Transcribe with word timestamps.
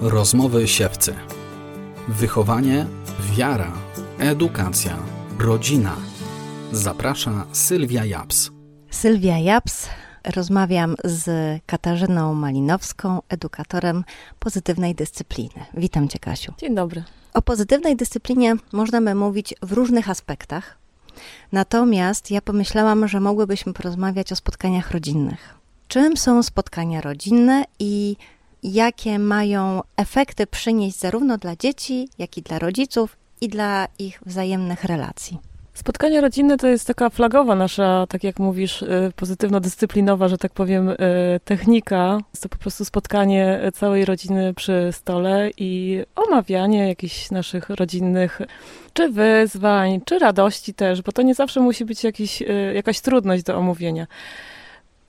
Rozmowy 0.00 0.68
siewcy. 0.68 1.14
Wychowanie, 2.08 2.86
wiara, 3.32 3.72
edukacja, 4.18 4.96
rodzina. 5.38 5.96
Zaprasza 6.72 7.46
Sylwia 7.52 8.04
Japs. 8.04 8.50
Sylwia 8.90 9.38
Japs. 9.38 9.88
Rozmawiam 10.34 10.94
z 11.04 11.28
Katarzyną 11.66 12.34
Malinowską, 12.34 13.22
edukatorem 13.28 14.04
pozytywnej 14.38 14.94
dyscypliny. 14.94 15.64
Witam 15.74 16.08
Cię, 16.08 16.18
Kasiu. 16.18 16.52
Dzień 16.58 16.74
dobry. 16.74 17.04
O 17.34 17.42
pozytywnej 17.42 17.96
dyscyplinie 17.96 18.54
można 18.72 19.00
by 19.00 19.14
mówić 19.14 19.54
w 19.62 19.72
różnych 19.72 20.10
aspektach. 20.10 20.78
Natomiast 21.52 22.30
ja 22.30 22.42
pomyślałam, 22.42 23.08
że 23.08 23.20
mogłybyśmy 23.20 23.72
porozmawiać 23.72 24.32
o 24.32 24.36
spotkaniach 24.36 24.90
rodzinnych. 24.90 25.54
Czym 25.88 26.16
są 26.16 26.42
spotkania 26.42 27.00
rodzinne 27.00 27.64
i 27.78 28.16
jakie 28.62 29.18
mają 29.18 29.80
efekty 29.96 30.46
przynieść 30.46 30.98
zarówno 30.98 31.38
dla 31.38 31.56
dzieci, 31.56 32.08
jak 32.18 32.38
i 32.38 32.42
dla 32.42 32.58
rodziców 32.58 33.16
i 33.40 33.48
dla 33.48 33.88
ich 33.98 34.20
wzajemnych 34.26 34.84
relacji. 34.84 35.38
Spotkania 35.78 36.20
rodzinne 36.20 36.56
to 36.56 36.66
jest 36.66 36.86
taka 36.86 37.10
flagowa 37.10 37.54
nasza, 37.54 38.06
tak 38.08 38.24
jak 38.24 38.38
mówisz, 38.38 38.82
y, 38.82 39.12
pozytywno-dyscyplinowa, 39.16 40.28
że 40.28 40.38
tak 40.38 40.52
powiem, 40.52 40.88
y, 40.88 40.96
technika. 41.44 42.18
Jest 42.34 42.42
to 42.42 42.48
po 42.48 42.58
prostu 42.58 42.84
spotkanie 42.84 43.60
całej 43.74 44.04
rodziny 44.04 44.54
przy 44.54 44.88
stole 44.92 45.50
i 45.56 46.02
omawianie 46.16 46.88
jakichś 46.88 47.30
naszych 47.30 47.70
rodzinnych 47.70 48.40
czy 48.92 49.08
wyzwań, 49.08 50.00
czy 50.04 50.18
radości 50.18 50.74
też, 50.74 51.02
bo 51.02 51.12
to 51.12 51.22
nie 51.22 51.34
zawsze 51.34 51.60
musi 51.60 51.84
być 51.84 52.04
jakiś, 52.04 52.42
y, 52.42 52.72
jakaś 52.74 53.00
trudność 53.00 53.42
do 53.42 53.56
omówienia. 53.56 54.06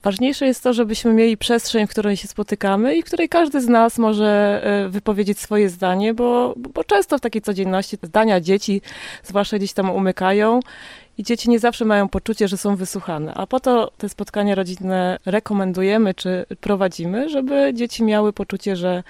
Ważniejsze 0.03 0.45
jest 0.45 0.63
to, 0.63 0.73
żebyśmy 0.73 1.13
mieli 1.13 1.37
przestrzeń, 1.37 1.87
w 1.87 1.89
której 1.89 2.17
się 2.17 2.27
spotykamy 2.27 2.95
i 2.95 3.01
w 3.01 3.05
której 3.05 3.29
każdy 3.29 3.61
z 3.61 3.67
nas 3.67 3.97
może 3.97 4.61
e, 4.63 4.89
wypowiedzieć 4.89 5.39
swoje 5.39 5.69
zdanie, 5.69 6.13
bo, 6.13 6.53
bo 6.57 6.83
często 6.83 7.17
w 7.17 7.21
takiej 7.21 7.41
codzienności 7.41 7.97
zdania 8.03 8.41
dzieci, 8.41 8.81
zwłaszcza 9.23 9.57
gdzieś 9.57 9.73
tam 9.73 9.89
umykają 9.89 10.59
i 11.17 11.23
dzieci 11.23 11.49
nie 11.49 11.59
zawsze 11.59 11.85
mają 11.85 12.09
poczucie, 12.09 12.47
że 12.47 12.57
są 12.57 12.75
wysłuchane. 12.75 13.33
A 13.33 13.47
po 13.47 13.59
to 13.59 13.91
te 13.97 14.09
spotkania 14.09 14.55
rodzinne 14.55 15.17
rekomendujemy 15.25 16.13
czy 16.13 16.45
prowadzimy, 16.61 17.29
żeby 17.29 17.71
dzieci 17.73 18.03
miały 18.03 18.33
poczucie, 18.33 18.75
że 18.75 19.03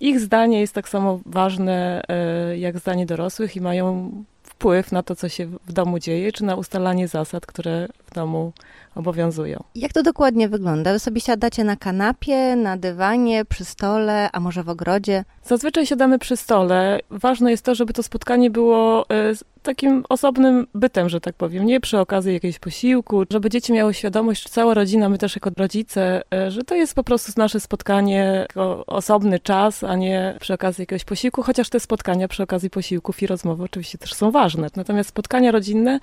ich 0.00 0.20
zdanie 0.20 0.60
jest 0.60 0.74
tak 0.74 0.88
samo 0.88 1.20
ważne 1.26 2.02
e, 2.08 2.58
jak 2.58 2.78
zdanie 2.78 3.06
dorosłych 3.06 3.56
i 3.56 3.60
mają 3.60 4.12
wpływ 4.42 4.92
na 4.92 5.02
to, 5.02 5.16
co 5.16 5.28
się 5.28 5.46
w 5.46 5.72
domu 5.72 5.98
dzieje, 5.98 6.32
czy 6.32 6.44
na 6.44 6.54
ustalanie 6.54 7.08
zasad, 7.08 7.46
które 7.46 7.88
w 8.10 8.14
domu 8.14 8.52
obowiązują. 8.94 9.64
Jak 9.74 9.92
to 9.92 10.02
dokładnie 10.02 10.48
wygląda? 10.48 10.92
Wy 10.92 10.98
sobie 10.98 11.20
siadacie 11.20 11.64
na 11.64 11.76
kanapie, 11.76 12.56
na 12.56 12.76
dywanie, 12.76 13.44
przy 13.44 13.64
stole, 13.64 14.28
a 14.32 14.40
może 14.40 14.62
w 14.62 14.68
ogrodzie? 14.68 15.24
Zazwyczaj 15.44 15.86
siadamy 15.86 16.18
przy 16.18 16.36
stole. 16.36 17.00
Ważne 17.10 17.50
jest 17.50 17.64
to, 17.64 17.74
żeby 17.74 17.92
to 17.92 18.02
spotkanie 18.02 18.50
było 18.50 19.10
e, 19.10 19.32
takim 19.62 20.04
osobnym 20.08 20.66
bytem, 20.74 21.08
że 21.08 21.20
tak 21.20 21.34
powiem, 21.34 21.66
nie 21.66 21.80
przy 21.80 21.98
okazji 21.98 22.32
jakiegoś 22.32 22.58
posiłku, 22.58 23.24
żeby 23.30 23.50
dzieci 23.50 23.72
miały 23.72 23.94
świadomość, 23.94 24.48
cała 24.48 24.74
rodzina, 24.74 25.08
my 25.08 25.18
też 25.18 25.34
jako 25.36 25.50
rodzice, 25.56 26.22
e, 26.34 26.50
że 26.50 26.62
to 26.62 26.74
jest 26.74 26.94
po 26.94 27.04
prostu 27.04 27.32
nasze 27.36 27.60
spotkanie, 27.60 28.46
osobny 28.86 29.38
czas, 29.38 29.84
a 29.84 29.96
nie 29.96 30.36
przy 30.40 30.54
okazji 30.54 30.82
jakiegoś 30.82 31.04
posiłku, 31.04 31.42
chociaż 31.42 31.68
te 31.68 31.80
spotkania 31.80 32.28
przy 32.28 32.42
okazji 32.42 32.70
posiłków 32.70 33.22
i 33.22 33.26
rozmowy 33.26 33.64
oczywiście 33.64 33.98
też 33.98 34.14
są 34.14 34.30
ważne. 34.30 34.68
Natomiast 34.76 35.08
spotkania 35.08 35.52
rodzinne 35.52 36.00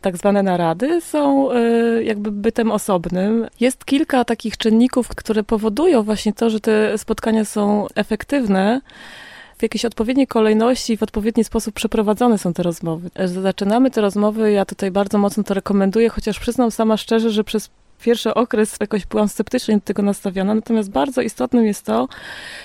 tak 0.00 0.16
zwane 0.16 0.42
narady 0.42 1.00
są 1.00 1.52
e, 1.52 2.02
jakby 2.02 2.30
bytem 2.30 2.70
osobnym. 2.70 3.46
Jest 3.60 3.84
kilka 3.84 4.24
takich 4.24 4.56
czynników, 4.56 5.08
które 5.08 5.42
powodują 5.42 6.02
właśnie 6.02 6.32
to, 6.32 6.50
że 6.50 6.60
te 6.60 6.98
spotkania 6.98 7.44
są 7.44 7.86
efektywne 7.94 8.80
w 9.58 9.62
jakiejś 9.62 9.84
odpowiedniej 9.84 10.26
kolejności 10.26 10.92
i 10.92 10.96
w 10.96 11.02
odpowiedni 11.02 11.44
sposób 11.44 11.74
przeprowadzone 11.74 12.38
są 12.38 12.52
te 12.52 12.62
rozmowy. 12.62 13.10
Zaczynamy 13.24 13.90
te 13.90 14.00
rozmowy, 14.00 14.52
ja 14.52 14.64
tutaj 14.64 14.90
bardzo 14.90 15.18
mocno 15.18 15.42
to 15.42 15.54
rekomenduję, 15.54 16.08
chociaż 16.08 16.38
przyznam 16.38 16.70
sama 16.70 16.96
szczerze, 16.96 17.30
że 17.30 17.44
przez 17.44 17.70
pierwszy 18.02 18.34
okres 18.34 18.76
jakoś 18.80 19.06
byłam 19.06 19.28
sceptycznie 19.28 19.74
do 19.74 19.80
tego 19.80 20.02
nastawiona, 20.02 20.54
natomiast 20.54 20.90
bardzo 20.90 21.22
istotnym 21.22 21.66
jest 21.66 21.84
to, 21.84 22.08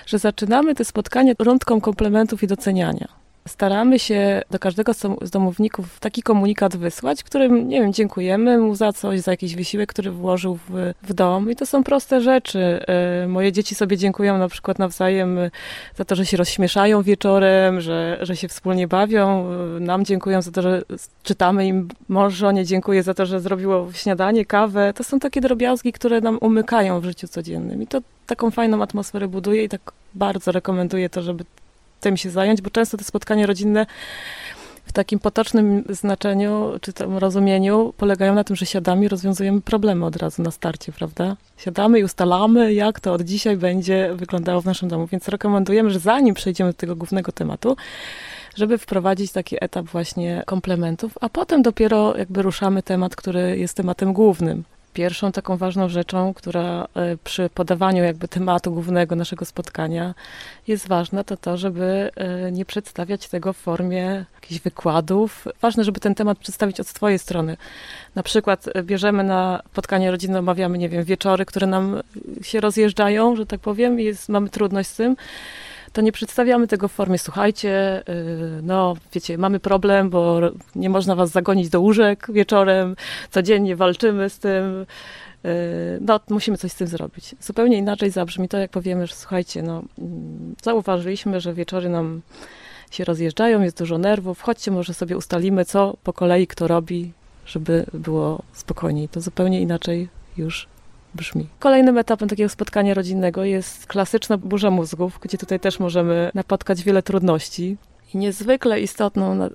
że 0.06 0.20
zaczynamy 0.20 0.76
te 0.76 0.86
spotkania 0.86 1.34
rundką 1.40 1.82
komplementów 1.82 2.44
i 2.44 2.48
doceniania 2.48 3.08
staramy 3.48 4.00
się 4.00 4.42
do 4.52 4.60
każdego 4.60 4.94
z 5.22 5.30
domowników 5.30 6.00
taki 6.00 6.22
komunikat 6.22 6.78
wysłać, 6.78 7.24
którym, 7.24 7.68
nie 7.68 7.82
wiem, 7.82 7.94
dziękujemy 7.94 8.58
mu 8.58 8.76
za 8.76 8.94
coś, 8.94 9.20
za 9.20 9.32
jakiś 9.32 9.56
wysiłek, 9.56 9.90
który 9.90 10.12
włożył 10.12 10.56
w, 10.70 10.94
w 11.04 11.14
dom. 11.14 11.52
I 11.52 11.56
to 11.56 11.66
są 11.66 11.84
proste 11.84 12.22
rzeczy. 12.22 12.60
E, 12.88 13.28
moje 13.28 13.52
dzieci 13.52 13.76
sobie 13.76 13.98
dziękują 13.98 14.38
na 14.38 14.48
przykład 14.48 14.80
nawzajem 14.80 15.40
za 15.96 16.06
to, 16.06 16.16
że 16.16 16.26
się 16.26 16.38
rozśmieszają 16.38 17.02
wieczorem, 17.02 17.82
że, 17.82 18.18
że 18.22 18.36
się 18.38 18.48
wspólnie 18.48 18.88
bawią. 18.88 19.46
E, 19.52 19.80
nam 19.80 20.06
dziękują 20.06 20.42
za 20.42 20.52
to, 20.52 20.62
że 20.62 20.82
czytamy 21.24 21.68
im. 21.68 21.88
Mąż 22.10 22.34
żonie 22.34 22.66
dziękuję 22.66 23.04
za 23.04 23.14
to, 23.14 23.26
że 23.26 23.40
zrobiło 23.40 23.88
śniadanie, 23.94 24.46
kawę. 24.46 24.94
To 24.96 25.04
są 25.04 25.20
takie 25.20 25.42
drobiazgi, 25.42 25.94
które 25.94 26.22
nam 26.22 26.38
umykają 26.42 27.00
w 27.00 27.06
życiu 27.06 27.28
codziennym. 27.28 27.82
I 27.82 27.88
to 27.88 28.02
taką 28.28 28.52
fajną 28.52 28.84
atmosferę 28.84 29.28
buduje 29.28 29.64
i 29.64 29.70
tak 29.70 29.82
bardzo 30.14 30.52
rekomenduję 30.52 31.10
to, 31.10 31.22
żeby 31.22 31.46
tym 32.02 32.18
się 32.18 32.30
zająć, 32.30 32.62
bo 32.62 32.70
często 32.70 32.98
te 32.98 33.04
spotkania 33.04 33.46
rodzinne 33.46 33.86
w 34.86 34.94
takim 34.94 35.20
potocznym 35.20 35.84
znaczeniu, 35.90 36.72
czy 36.82 36.94
tam 36.94 37.18
rozumieniu, 37.18 37.94
polegają 37.98 38.36
na 38.36 38.44
tym, 38.44 38.56
że 38.56 38.66
siadamy 38.66 39.06
i 39.06 39.08
rozwiązujemy 39.08 39.62
problemy 39.62 40.06
od 40.06 40.16
razu 40.16 40.42
na 40.42 40.52
starcie, 40.52 40.92
prawda? 40.92 41.38
Siadamy 41.58 42.00
i 42.00 42.04
ustalamy, 42.04 42.74
jak 42.74 43.00
to 43.00 43.14
od 43.14 43.22
dzisiaj 43.22 43.58
będzie 43.58 44.12
wyglądało 44.16 44.62
w 44.62 44.66
naszym 44.66 44.90
domu. 44.90 45.08
Więc 45.08 45.28
rekomendujemy, 45.28 45.92
że 45.92 46.00
zanim 46.00 46.36
przejdziemy 46.36 46.70
do 46.70 46.78
tego 46.78 46.96
głównego 46.96 47.32
tematu, 47.32 47.76
żeby 48.56 48.78
wprowadzić 48.78 49.32
taki 49.32 49.58
etap 49.62 49.86
właśnie 49.86 50.44
komplementów, 50.46 51.12
a 51.22 51.30
potem 51.30 51.62
dopiero 51.62 52.18
jakby 52.18 52.42
ruszamy 52.42 52.84
temat, 52.84 53.16
który 53.16 53.58
jest 53.58 53.78
tematem 53.78 54.14
głównym. 54.14 54.64
Pierwszą 54.94 55.32
taką 55.32 55.58
ważną 55.58 55.90
rzeczą, 55.90 56.34
która 56.34 56.88
e, 56.96 57.18
przy 57.24 57.50
podawaniu 57.50 58.04
jakby 58.04 58.28
tematu 58.28 58.72
głównego 58.72 59.16
naszego 59.16 59.46
spotkania 59.46 60.14
jest 60.68 60.88
ważna, 60.88 61.24
to 61.24 61.38
to, 61.38 61.58
żeby 61.58 62.12
e, 62.16 62.52
nie 62.52 62.66
przedstawiać 62.66 63.28
tego 63.28 63.54
w 63.54 63.58
formie 63.58 64.26
jakichś 64.36 64.62
wykładów. 64.62 65.48
Ważne, 65.62 65.84
żeby 65.84 66.00
ten 66.00 66.16
temat 66.16 66.38
przedstawić 66.38 66.80
od 66.80 66.88
swojej 66.88 67.20
strony. 67.20 67.58
Na 68.16 68.24
przykład 68.24 68.66
e, 68.74 68.84
bierzemy 68.84 69.24
na 69.24 69.62
spotkanie 69.72 70.12
rodzinne, 70.12 70.40
omawiamy, 70.40 70.78
nie 70.78 70.90
wiem, 70.90 71.04
wieczory, 71.04 71.46
które 71.46 71.68
nam 71.68 72.02
się 72.42 72.60
rozjeżdżają, 72.60 73.36
że 73.36 73.46
tak 73.46 73.60
powiem, 73.60 74.00
jest, 74.00 74.30
mamy 74.30 74.50
trudność 74.50 74.90
z 74.90 74.96
tym 74.96 75.16
to 75.94 76.02
nie 76.02 76.12
przedstawiamy 76.12 76.68
tego 76.68 76.88
w 76.88 76.92
formie, 76.92 77.18
słuchajcie, 77.18 78.04
y, 78.10 78.62
no 78.64 78.96
wiecie, 79.14 79.38
mamy 79.38 79.60
problem, 79.60 80.10
bo 80.10 80.40
nie 80.76 80.90
można 80.90 81.16
was 81.16 81.30
zagonić 81.30 81.70
do 81.70 81.82
łóżek 81.82 82.28
wieczorem, 82.30 82.96
codziennie 83.32 83.76
walczymy 83.76 84.30
z 84.30 84.40
tym, 84.40 84.86
y, 85.46 86.00
no 86.02 86.20
musimy 86.30 86.58
coś 86.58 86.72
z 86.72 86.76
tym 86.76 86.88
zrobić. 86.88 87.36
Zupełnie 87.42 87.78
inaczej 87.78 88.10
zabrzmi 88.10 88.48
to, 88.50 88.58
jak 88.58 88.72
powiemy, 88.72 89.08
że 89.08 89.16
słuchajcie, 89.16 89.64
no 89.64 89.84
mm, 90.00 90.56
zauważyliśmy, 90.64 91.40
że 91.40 91.54
wieczory 91.54 91.90
nam 91.90 92.22
się 92.92 93.06
rozjeżdżają, 93.06 93.62
jest 93.62 93.78
dużo 93.78 93.98
nerwów, 93.98 94.42
chodźcie, 94.42 94.72
może 94.72 94.94
sobie 94.94 95.18
ustalimy, 95.18 95.66
co 95.66 95.98
po 96.04 96.14
kolei 96.14 96.48
kto 96.48 96.68
robi, 96.68 97.12
żeby 97.46 97.86
było 97.94 98.42
spokojniej. 98.54 99.10
To 99.10 99.22
zupełnie 99.22 99.62
inaczej 99.62 100.10
już 100.38 100.68
brzmi. 101.16 101.48
Kolejnym 101.60 101.98
etapem 101.98 102.30
takiego 102.30 102.50
spotkania 102.50 102.94
rodzinnego 102.94 103.44
jest 103.44 103.86
klasyczna 103.86 104.38
burza 104.38 104.72
mózgów, 104.72 105.20
gdzie 105.22 105.38
tutaj 105.38 105.60
też 105.60 105.80
możemy 105.80 106.32
napotkać 106.34 106.84
wiele 106.84 107.04
trudności. 107.04 107.78
I 108.14 108.18
niezwykle 108.18 108.82
istotną 108.82 109.50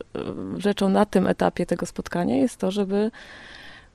rzeczą 0.59 0.89
na 0.89 1.06
tym 1.06 1.27
etapie 1.27 1.66
tego 1.66 1.87
spotkania 1.87 2.37
jest 2.37 2.56
to, 2.56 2.71
żeby 2.71 3.11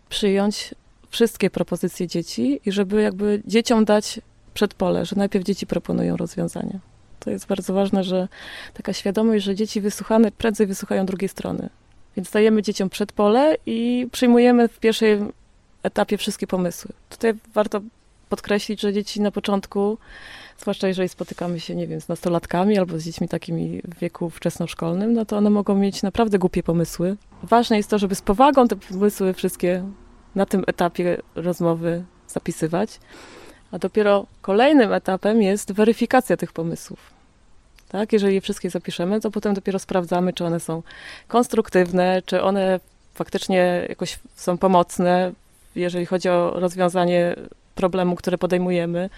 przyjąć 0.09 0.75
wszystkie 1.09 1.49
propozycje 1.49 2.07
dzieci 2.07 2.59
i 2.65 2.71
żeby 2.71 3.01
jakby 3.01 3.41
dzieciom 3.45 3.85
dać 3.85 4.21
przedpole, 4.53 5.05
że 5.05 5.15
najpierw 5.15 5.45
dzieci 5.45 5.67
proponują 5.67 6.17
rozwiązania. 6.17 6.79
To 7.19 7.29
jest 7.29 7.47
bardzo 7.47 7.73
ważne, 7.73 8.03
że 8.03 8.27
taka 8.73 8.93
świadomość, 8.93 9.45
że 9.45 9.55
dzieci 9.55 9.81
wysłuchane 9.81 10.31
prędzej 10.31 10.67
wysłuchają 10.67 11.05
drugiej 11.05 11.29
strony. 11.29 11.69
Więc 12.17 12.31
dajemy 12.31 12.61
dzieciom 12.61 12.89
przedpole 12.89 13.57
i 13.65 14.07
przyjmujemy 14.11 14.67
w 14.67 14.79
pierwszej 14.79 15.19
etapie 15.83 16.17
wszystkie 16.17 16.47
pomysły. 16.47 16.91
Tutaj 17.09 17.33
warto 17.53 17.81
podkreślić, 18.29 18.81
że 18.81 18.93
dzieci 18.93 19.21
na 19.21 19.31
początku, 19.31 19.97
zwłaszcza 20.57 20.87
jeżeli 20.87 21.09
spotykamy 21.09 21.59
się, 21.59 21.75
nie 21.75 21.87
wiem, 21.87 22.01
z 22.01 22.07
nastolatkami 22.07 22.77
albo 22.77 22.99
z 22.99 23.03
dziećmi 23.03 23.27
takimi 23.27 23.81
w 23.81 23.99
wieku 23.99 24.29
wczesnoszkolnym, 24.29 25.13
no 25.13 25.25
to 25.25 25.37
one 25.37 25.49
mogą 25.49 25.75
mieć 25.75 26.03
naprawdę 26.03 26.39
głupie 26.39 26.63
pomysły. 26.63 27.17
Ważne 27.43 27.77
jest 27.77 27.89
to, 27.89 27.99
żeby 27.99 28.15
z 28.15 28.21
powagą 28.21 28.67
te 28.67 28.75
pomysły 28.75 29.33
wszystkie 29.33 29.83
na 30.35 30.45
tym 30.45 30.63
etapie 30.67 31.17
rozmowy 31.35 32.03
zapisywać. 32.27 32.99
A 33.71 33.79
dopiero 33.79 34.25
kolejnym 34.41 34.93
etapem 34.93 35.41
jest 35.41 35.71
weryfikacja 35.71 36.37
tych 36.37 36.51
pomysłów. 36.53 36.99
Tak? 37.89 38.13
Jeżeli 38.13 38.35
je 38.35 38.41
wszystkie 38.41 38.69
zapiszemy, 38.69 39.21
to 39.21 39.31
potem 39.31 39.53
dopiero 39.53 39.79
sprawdzamy, 39.79 40.33
czy 40.33 40.45
one 40.45 40.59
są 40.59 40.83
konstruktywne, 41.27 42.21
czy 42.25 42.41
one 42.41 42.79
faktycznie 43.13 43.85
jakoś 43.89 44.19
są 44.35 44.57
pomocne 44.57 45.31
jeżeli 45.75 46.05
chodzi 46.05 46.29
o 46.29 46.51
rozwiązanie 46.55 47.35
problemu, 47.75 48.15
które 48.15 48.37
podejmujemy, 48.37 49.09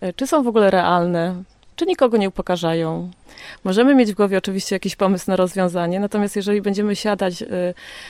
e, 0.00 0.12
czy 0.12 0.26
są 0.26 0.42
w 0.42 0.48
ogóle 0.48 0.70
realne. 0.70 1.42
czy 1.76 1.86
nikogo 1.86 2.16
nie 2.16 2.28
upokarzają. 2.28 3.10
Możemy 3.64 3.94
mieć 3.94 4.12
w 4.12 4.14
głowie 4.14 4.38
oczywiście 4.38 4.76
jakiś 4.76 4.96
pomysł 4.96 5.30
na 5.30 5.36
rozwiązanie, 5.36 6.00
natomiast 6.00 6.36
jeżeli 6.36 6.62
będziemy 6.62 6.96
siadać 6.96 7.42
y, 7.42 7.46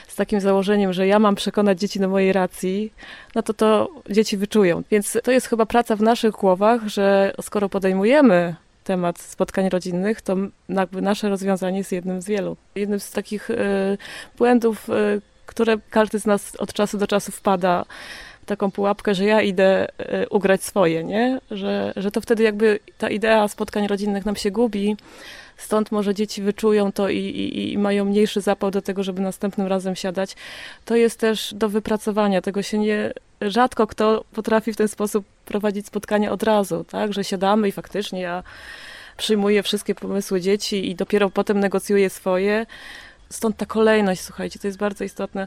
z 0.08 0.14
takim 0.14 0.40
założeniem, 0.40 0.92
że 0.92 1.06
ja 1.06 1.18
mam 1.18 1.34
przekonać 1.34 1.80
dzieci 1.80 2.00
do 2.00 2.08
mojej 2.08 2.32
racji, 2.32 2.92
no 3.34 3.42
to 3.42 3.54
to 3.54 3.88
dzieci 4.10 4.36
wyczują. 4.36 4.82
Więc 4.90 5.18
to 5.24 5.30
jest 5.30 5.46
chyba 5.46 5.66
praca 5.66 5.96
w 5.96 6.02
naszych 6.02 6.32
głowach, 6.32 6.88
że 6.88 7.32
skoro 7.42 7.68
podejmujemy 7.68 8.54
temat 8.84 9.18
spotkań 9.20 9.68
rodzinnych, 9.68 10.22
to 10.22 10.36
nasze 10.92 11.28
rozwiązanie 11.28 11.78
jest 11.78 11.92
jednym 11.92 12.22
z 12.22 12.26
wielu. 12.26 12.56
Jednym 12.74 13.00
z 13.00 13.10
takich 13.10 13.50
y, 13.50 13.56
błędów, 14.38 14.88
które 15.48 15.76
każdy 15.90 16.20
z 16.20 16.26
nas 16.26 16.56
od 16.56 16.72
czasu 16.72 16.98
do 16.98 17.06
czasu 17.06 17.32
wpada 17.32 17.84
w 18.42 18.46
taką 18.46 18.70
pułapkę, 18.70 19.14
że 19.14 19.24
ja 19.24 19.42
idę 19.42 19.88
y, 19.88 20.28
ugrać 20.28 20.62
swoje, 20.62 21.04
nie? 21.04 21.40
Że, 21.50 21.92
że 21.96 22.10
to 22.10 22.20
wtedy 22.20 22.42
jakby 22.42 22.78
ta 22.98 23.10
idea 23.10 23.48
spotkań 23.48 23.86
rodzinnych 23.86 24.26
nam 24.26 24.36
się 24.36 24.50
gubi, 24.50 24.96
stąd 25.56 25.92
może 25.92 26.14
dzieci 26.14 26.42
wyczują 26.42 26.92
to 26.92 27.08
i, 27.08 27.18
i, 27.18 27.72
i, 27.72 27.78
mają 27.78 28.04
mniejszy 28.04 28.40
zapał 28.40 28.70
do 28.70 28.82
tego, 28.82 29.02
żeby 29.02 29.20
następnym 29.20 29.66
razem 29.66 29.96
siadać. 29.96 30.36
To 30.84 30.96
jest 30.96 31.20
też 31.20 31.54
do 31.54 31.68
wypracowania, 31.68 32.42
tego 32.42 32.62
się 32.62 32.78
nie, 32.78 33.12
rzadko 33.40 33.86
kto 33.86 34.24
potrafi 34.32 34.72
w 34.72 34.76
ten 34.76 34.88
sposób 34.88 35.24
prowadzić 35.44 35.86
spotkanie 35.86 36.30
od 36.30 36.42
razu, 36.42 36.84
tak, 36.84 37.12
że 37.12 37.24
siadamy 37.24 37.68
i 37.68 37.72
faktycznie 37.72 38.20
ja 38.20 38.42
przyjmuję 39.16 39.62
wszystkie 39.62 39.94
pomysły 39.94 40.40
dzieci 40.40 40.90
i 40.90 40.94
dopiero 40.94 41.30
potem 41.30 41.60
negocjuję 41.60 42.10
swoje. 42.10 42.66
Stąd 43.30 43.56
ta 43.56 43.66
kolejność, 43.66 44.20
słuchajcie, 44.20 44.58
to 44.58 44.66
jest 44.66 44.78
bardzo 44.78 45.04
istotne. 45.04 45.46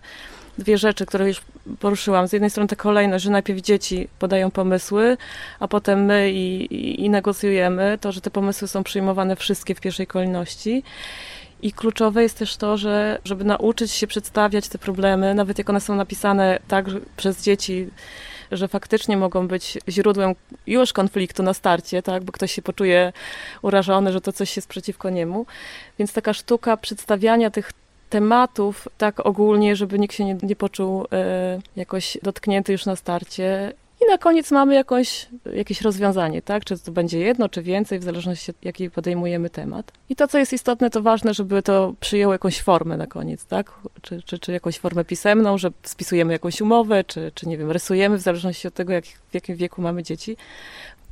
Dwie 0.57 0.77
rzeczy, 0.77 1.05
które 1.05 1.27
już 1.27 1.41
poruszyłam. 1.79 2.27
Z 2.27 2.33
jednej 2.33 2.49
strony 2.49 2.67
ta 2.67 2.75
kolejność, 2.75 3.23
że 3.23 3.31
najpierw 3.31 3.61
dzieci 3.61 4.07
podają 4.19 4.51
pomysły, 4.51 5.17
a 5.59 5.67
potem 5.67 6.05
my 6.05 6.31
i, 6.31 6.73
i, 6.73 7.05
i 7.05 7.09
negocjujemy. 7.09 7.97
To, 8.01 8.11
że 8.11 8.21
te 8.21 8.31
pomysły 8.31 8.67
są 8.67 8.83
przyjmowane 8.83 9.35
wszystkie 9.35 9.75
w 9.75 9.81
pierwszej 9.81 10.07
kolejności. 10.07 10.83
I 11.61 11.73
kluczowe 11.73 12.23
jest 12.23 12.37
też 12.37 12.57
to, 12.57 12.77
że 12.77 13.19
żeby 13.25 13.43
nauczyć 13.43 13.91
się 13.91 14.07
przedstawiać 14.07 14.67
te 14.69 14.77
problemy, 14.77 15.33
nawet 15.33 15.57
jak 15.57 15.69
one 15.69 15.81
są 15.81 15.95
napisane 15.95 16.59
tak 16.67 16.85
przez 17.17 17.43
dzieci, 17.43 17.87
że 18.51 18.67
faktycznie 18.67 19.17
mogą 19.17 19.47
być 19.47 19.77
źródłem 19.89 20.35
już 20.67 20.93
konfliktu 20.93 21.43
na 21.43 21.53
starcie, 21.53 22.01
tak, 22.01 22.23
bo 22.23 22.31
ktoś 22.31 22.51
się 22.51 22.61
poczuje 22.61 23.13
urażony, 23.61 24.11
że 24.11 24.21
to 24.21 24.33
coś 24.33 24.55
jest 24.55 24.67
przeciwko 24.67 25.09
niemu. 25.09 25.45
Więc 25.99 26.13
taka 26.13 26.33
sztuka 26.33 26.77
przedstawiania 26.77 27.49
tych 27.49 27.71
tematów 28.09 28.87
tak 28.97 29.25
ogólnie, 29.25 29.75
żeby 29.75 29.99
nikt 29.99 30.15
się 30.15 30.25
nie, 30.25 30.37
nie 30.43 30.55
poczuł 30.55 31.03
y, 31.03 31.07
jakoś 31.75 32.17
dotknięty 32.23 32.71
już 32.71 32.85
na 32.85 32.95
starcie 32.95 33.73
i 34.01 34.11
na 34.11 34.17
koniec 34.17 34.51
mamy 34.51 34.75
jakąś, 34.75 35.27
jakieś 35.53 35.81
rozwiązanie, 35.81 36.41
tak? 36.41 36.65
Czy 36.65 36.79
to 36.79 36.91
będzie 36.91 37.19
jedno, 37.19 37.49
czy 37.49 37.61
więcej, 37.61 37.99
w 37.99 38.03
zależności 38.03 38.51
od 38.51 38.65
jaki 38.65 38.89
podejmujemy 38.89 39.49
temat. 39.49 39.91
I 40.09 40.15
to, 40.15 40.27
co 40.27 40.37
jest 40.37 40.53
istotne, 40.53 40.89
to 40.89 41.01
ważne, 41.01 41.33
żeby 41.33 41.63
to 41.63 41.93
przyjęło 41.99 42.33
jakąś 42.33 42.61
formę 42.61 42.97
na 42.97 43.07
koniec, 43.07 43.45
tak? 43.45 43.71
Czy, 44.01 44.21
czy, 44.21 44.39
czy 44.39 44.51
jakąś 44.51 44.79
formę 44.79 45.05
pisemną, 45.05 45.57
że 45.57 45.71
spisujemy 45.83 46.33
jakąś 46.33 46.61
umowę, 46.61 47.03
czy, 47.03 47.31
czy 47.35 47.47
nie 47.47 47.57
wiem, 47.57 47.71
rysujemy, 47.71 48.17
w 48.17 48.21
zależności 48.21 48.67
od 48.67 48.73
tego, 48.73 48.93
jak, 48.93 49.05
w 49.05 49.33
jakim 49.33 49.55
wieku 49.55 49.81
mamy 49.81 50.03
dzieci. 50.03 50.37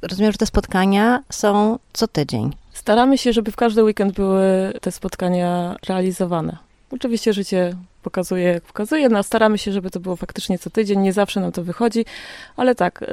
Rozumiem, 0.01 0.31
że 0.31 0.37
te 0.37 0.45
spotkania 0.45 1.23
są 1.29 1.79
co 1.93 2.07
tydzień. 2.07 2.51
Staramy 2.73 3.17
się, 3.17 3.33
żeby 3.33 3.51
w 3.51 3.55
każdy 3.55 3.83
weekend 3.83 4.13
były 4.13 4.73
te 4.81 4.91
spotkania 4.91 5.75
realizowane. 5.87 6.57
Oczywiście 6.91 7.33
życie 7.33 7.75
pokazuje, 7.99 8.43
jak 8.43 8.63
pokazuje. 8.63 9.09
No, 9.09 9.23
staramy 9.23 9.57
się, 9.57 9.71
żeby 9.71 9.89
to 9.89 9.99
było 9.99 10.15
faktycznie 10.15 10.59
co 10.59 10.69
tydzień. 10.69 10.99
Nie 10.99 11.13
zawsze 11.13 11.39
nam 11.41 11.51
to 11.51 11.63
wychodzi, 11.63 12.05
ale 12.55 12.75
tak, 12.75 13.05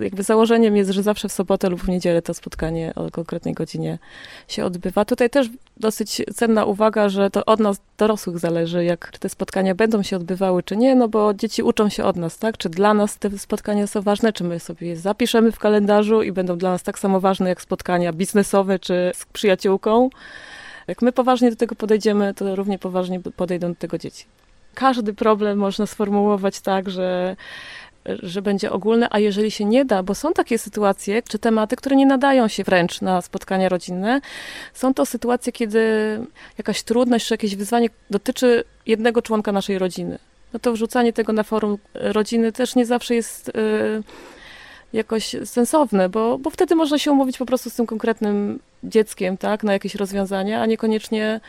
jakby 0.00 0.22
założeniem 0.22 0.76
jest, 0.76 0.90
że 0.90 1.02
zawsze 1.02 1.28
w 1.28 1.32
sobotę 1.32 1.68
lub 1.68 1.80
w 1.80 1.88
niedzielę 1.88 2.22
to 2.22 2.34
spotkanie 2.34 2.92
o 2.94 3.10
konkretnej 3.10 3.54
godzinie 3.54 3.98
się 4.48 4.64
odbywa. 4.64 5.04
Tutaj 5.04 5.30
też 5.30 5.48
dosyć 5.76 6.22
cenna 6.34 6.64
uwaga, 6.64 7.08
że 7.08 7.30
to 7.30 7.44
od 7.44 7.60
nas 7.60 7.76
dorosłych 7.98 8.38
zależy, 8.38 8.84
jak 8.84 9.18
te 9.18 9.28
spotkania 9.28 9.74
będą 9.74 10.02
się 10.02 10.16
odbywały, 10.16 10.62
czy 10.62 10.76
nie, 10.76 10.94
no 10.94 11.08
bo 11.08 11.34
dzieci 11.34 11.62
uczą 11.62 11.88
się 11.88 12.04
od 12.04 12.16
nas, 12.16 12.38
tak? 12.38 12.56
Czy 12.56 12.68
dla 12.68 12.94
nas 12.94 13.18
te 13.18 13.38
spotkania 13.38 13.86
są 13.86 14.02
ważne, 14.02 14.32
czy 14.32 14.44
my 14.44 14.60
sobie 14.60 14.86
je 14.88 14.96
zapiszemy 14.96 15.52
w 15.52 15.58
kalendarzu 15.58 16.22
i 16.22 16.32
będą 16.32 16.58
dla 16.58 16.70
nas 16.70 16.82
tak 16.82 16.98
samo 16.98 17.20
ważne 17.20 17.48
jak 17.48 17.62
spotkania 17.62 18.12
biznesowe, 18.12 18.78
czy 18.78 19.12
z 19.14 19.24
przyjaciółką. 19.26 20.10
Jak 20.86 21.02
my 21.02 21.12
poważnie 21.12 21.50
do 21.50 21.56
tego 21.56 21.74
podejdziemy, 21.74 22.34
to 22.34 22.56
równie 22.56 22.78
poważnie 22.78 23.20
podejdą 23.20 23.68
do 23.68 23.74
tego 23.74 23.98
dzieci. 23.98 24.24
Każdy 24.74 25.14
problem 25.14 25.58
można 25.58 25.86
sformułować 25.86 26.60
tak, 26.60 26.90
że 26.90 27.36
że 28.22 28.42
będzie 28.42 28.72
ogólne, 28.72 29.08
a 29.10 29.18
jeżeli 29.18 29.50
się 29.50 29.64
nie 29.64 29.84
da, 29.84 30.02
bo 30.02 30.14
są 30.14 30.32
takie 30.32 30.58
sytuacje, 30.58 31.22
czy 31.22 31.38
tematy, 31.38 31.76
które 31.76 31.96
nie 31.96 32.06
nadają 32.06 32.48
się 32.48 32.64
wręcz 32.64 33.00
na 33.00 33.22
spotkania 33.22 33.68
rodzinne, 33.68 34.20
są 34.74 34.94
to 34.94 35.06
sytuacje, 35.06 35.52
kiedy 35.52 35.80
jakaś 36.58 36.82
trudność 36.82 37.26
czy 37.26 37.34
jakieś 37.34 37.56
wyzwanie 37.56 37.88
dotyczy 38.10 38.64
jednego 38.86 39.22
członka 39.22 39.52
naszej 39.52 39.78
rodziny. 39.78 40.18
No 40.52 40.58
to 40.58 40.72
wrzucanie 40.72 41.12
tego 41.12 41.32
na 41.32 41.42
forum 41.42 41.78
rodziny 41.94 42.52
też 42.52 42.76
nie 42.76 42.86
zawsze 42.86 43.14
jest. 43.14 43.52
Yy, 43.54 44.02
jakoś 44.92 45.36
sensowne, 45.44 46.08
bo, 46.08 46.38
bo 46.38 46.50
wtedy 46.50 46.74
można 46.74 46.98
się 46.98 47.12
umówić 47.12 47.38
po 47.38 47.46
prostu 47.46 47.70
z 47.70 47.74
tym 47.74 47.86
konkretnym 47.86 48.58
dzieckiem, 48.84 49.36
tak, 49.36 49.64
na 49.64 49.72
jakieś 49.72 49.94
rozwiązania, 49.94 50.60
a 50.60 50.66
niekoniecznie 50.66 51.40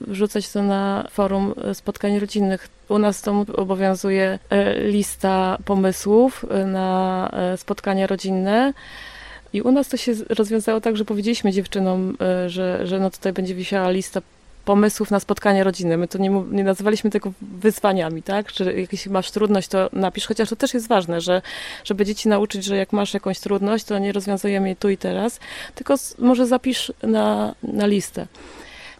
wrzucać 0.00 0.48
to 0.48 0.62
na 0.62 1.06
forum 1.10 1.54
spotkań 1.74 2.18
rodzinnych. 2.18 2.68
U 2.88 2.98
nas 2.98 3.22
to 3.22 3.44
obowiązuje 3.56 4.38
e, 4.50 4.80
lista 4.80 5.58
pomysłów 5.64 6.46
e, 6.50 6.64
na 6.64 7.30
e, 7.32 7.56
spotkania 7.56 8.06
rodzinne. 8.06 8.72
I 9.52 9.62
u 9.62 9.72
nas 9.72 9.88
to 9.88 9.96
się 9.96 10.12
rozwiązało 10.28 10.80
tak, 10.80 10.96
że 10.96 11.04
powiedzieliśmy 11.04 11.52
dziewczynom, 11.52 12.16
że, 12.46 12.86
że 12.86 13.00
no 13.00 13.10
tutaj 13.10 13.32
będzie 13.32 13.54
wisiała 13.54 13.90
lista 13.90 14.20
pomysłów 14.70 15.10
na 15.10 15.20
spotkanie 15.20 15.64
rodziny. 15.64 15.96
My 15.96 16.08
to 16.08 16.18
nie, 16.18 16.30
nie 16.50 16.64
nazywaliśmy 16.64 17.10
tego 17.10 17.32
wyzwaniami, 17.40 18.22
tak? 18.22 18.52
Czy 18.52 18.86
jeśli 18.92 19.10
masz 19.10 19.30
trudność, 19.30 19.68
to 19.68 19.90
napisz, 19.92 20.26
chociaż 20.26 20.48
to 20.48 20.56
też 20.56 20.74
jest 20.74 20.88
ważne, 20.88 21.20
że, 21.20 21.42
żeby 21.84 22.06
dzieci 22.06 22.28
nauczyć, 22.28 22.64
że 22.64 22.76
jak 22.76 22.92
masz 22.92 23.14
jakąś 23.14 23.38
trudność, 23.38 23.84
to 23.84 23.98
nie 23.98 24.12
rozwiązujemy 24.12 24.68
jej 24.68 24.76
tu 24.76 24.88
i 24.88 24.96
teraz, 24.96 25.40
tylko 25.74 25.94
może 26.18 26.46
zapisz 26.46 26.92
na, 27.02 27.54
na 27.62 27.86
listę. 27.86 28.26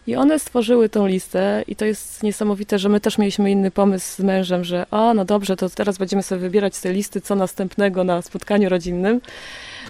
I 0.07 0.15
one 0.15 0.39
stworzyły 0.39 0.89
tą 0.89 1.07
listę 1.07 1.63
i 1.67 1.75
to 1.75 1.85
jest 1.85 2.23
niesamowite, 2.23 2.79
że 2.79 2.89
my 2.89 2.99
też 2.99 3.17
mieliśmy 3.17 3.51
inny 3.51 3.71
pomysł 3.71 4.15
z 4.15 4.19
mężem, 4.19 4.63
że 4.63 4.85
a, 4.91 5.13
no 5.13 5.25
dobrze, 5.25 5.55
to 5.55 5.69
teraz 5.69 5.97
będziemy 5.97 6.23
sobie 6.23 6.41
wybierać 6.41 6.75
z 6.75 6.81
tej 6.81 6.93
listy, 6.93 7.21
co 7.21 7.35
następnego 7.35 8.03
na 8.03 8.21
spotkaniu 8.21 8.69
rodzinnym. 8.69 9.21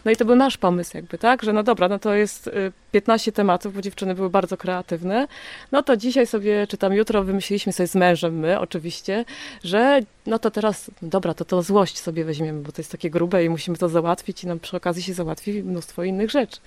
No 0.06 0.12
i 0.12 0.16
to 0.16 0.26
był 0.26 0.36
nasz 0.36 0.58
pomysł 0.58 0.98
jakby, 0.98 1.18
tak, 1.18 1.44
że 1.44 1.54
no 1.54 1.64
dobra, 1.64 1.88
no 1.88 2.00
to 2.00 2.14
jest 2.14 2.50
15 2.92 3.32
y, 3.32 3.34
tematów, 3.34 3.74
bo 3.74 3.82
dziewczyny 3.82 4.16
były 4.16 4.30
bardzo 4.30 4.58
kreatywne. 4.58 5.28
No 5.72 5.84
to 5.84 5.98
dzisiaj 5.98 6.28
sobie, 6.28 6.68
czy 6.68 6.78
tam 6.78 6.94
jutro 6.94 7.24
wymyśliliśmy 7.24 7.74
sobie 7.74 7.88
z 7.88 7.96
mężem, 7.96 8.40
my 8.40 8.60
oczywiście, 8.60 9.26
że 9.64 10.00
no 10.26 10.40
to 10.40 10.52
teraz, 10.52 10.92
dobra, 11.02 11.34
to 11.34 11.46
to 11.46 11.62
złość 11.62 12.00
sobie 12.00 12.26
weźmiemy, 12.26 12.62
bo 12.62 12.72
to 12.72 12.82
jest 12.82 12.92
takie 12.92 13.10
grube 13.10 13.46
i 13.46 13.50
musimy 13.50 13.78
to 13.78 13.90
załatwić 13.90 14.44
i 14.44 14.48
nam 14.48 14.60
przy 14.60 14.78
okazji 14.78 15.04
się 15.04 15.14
załatwi 15.14 15.64
mnóstwo 15.64 16.04
innych 16.04 16.32
rzeczy 16.32 16.60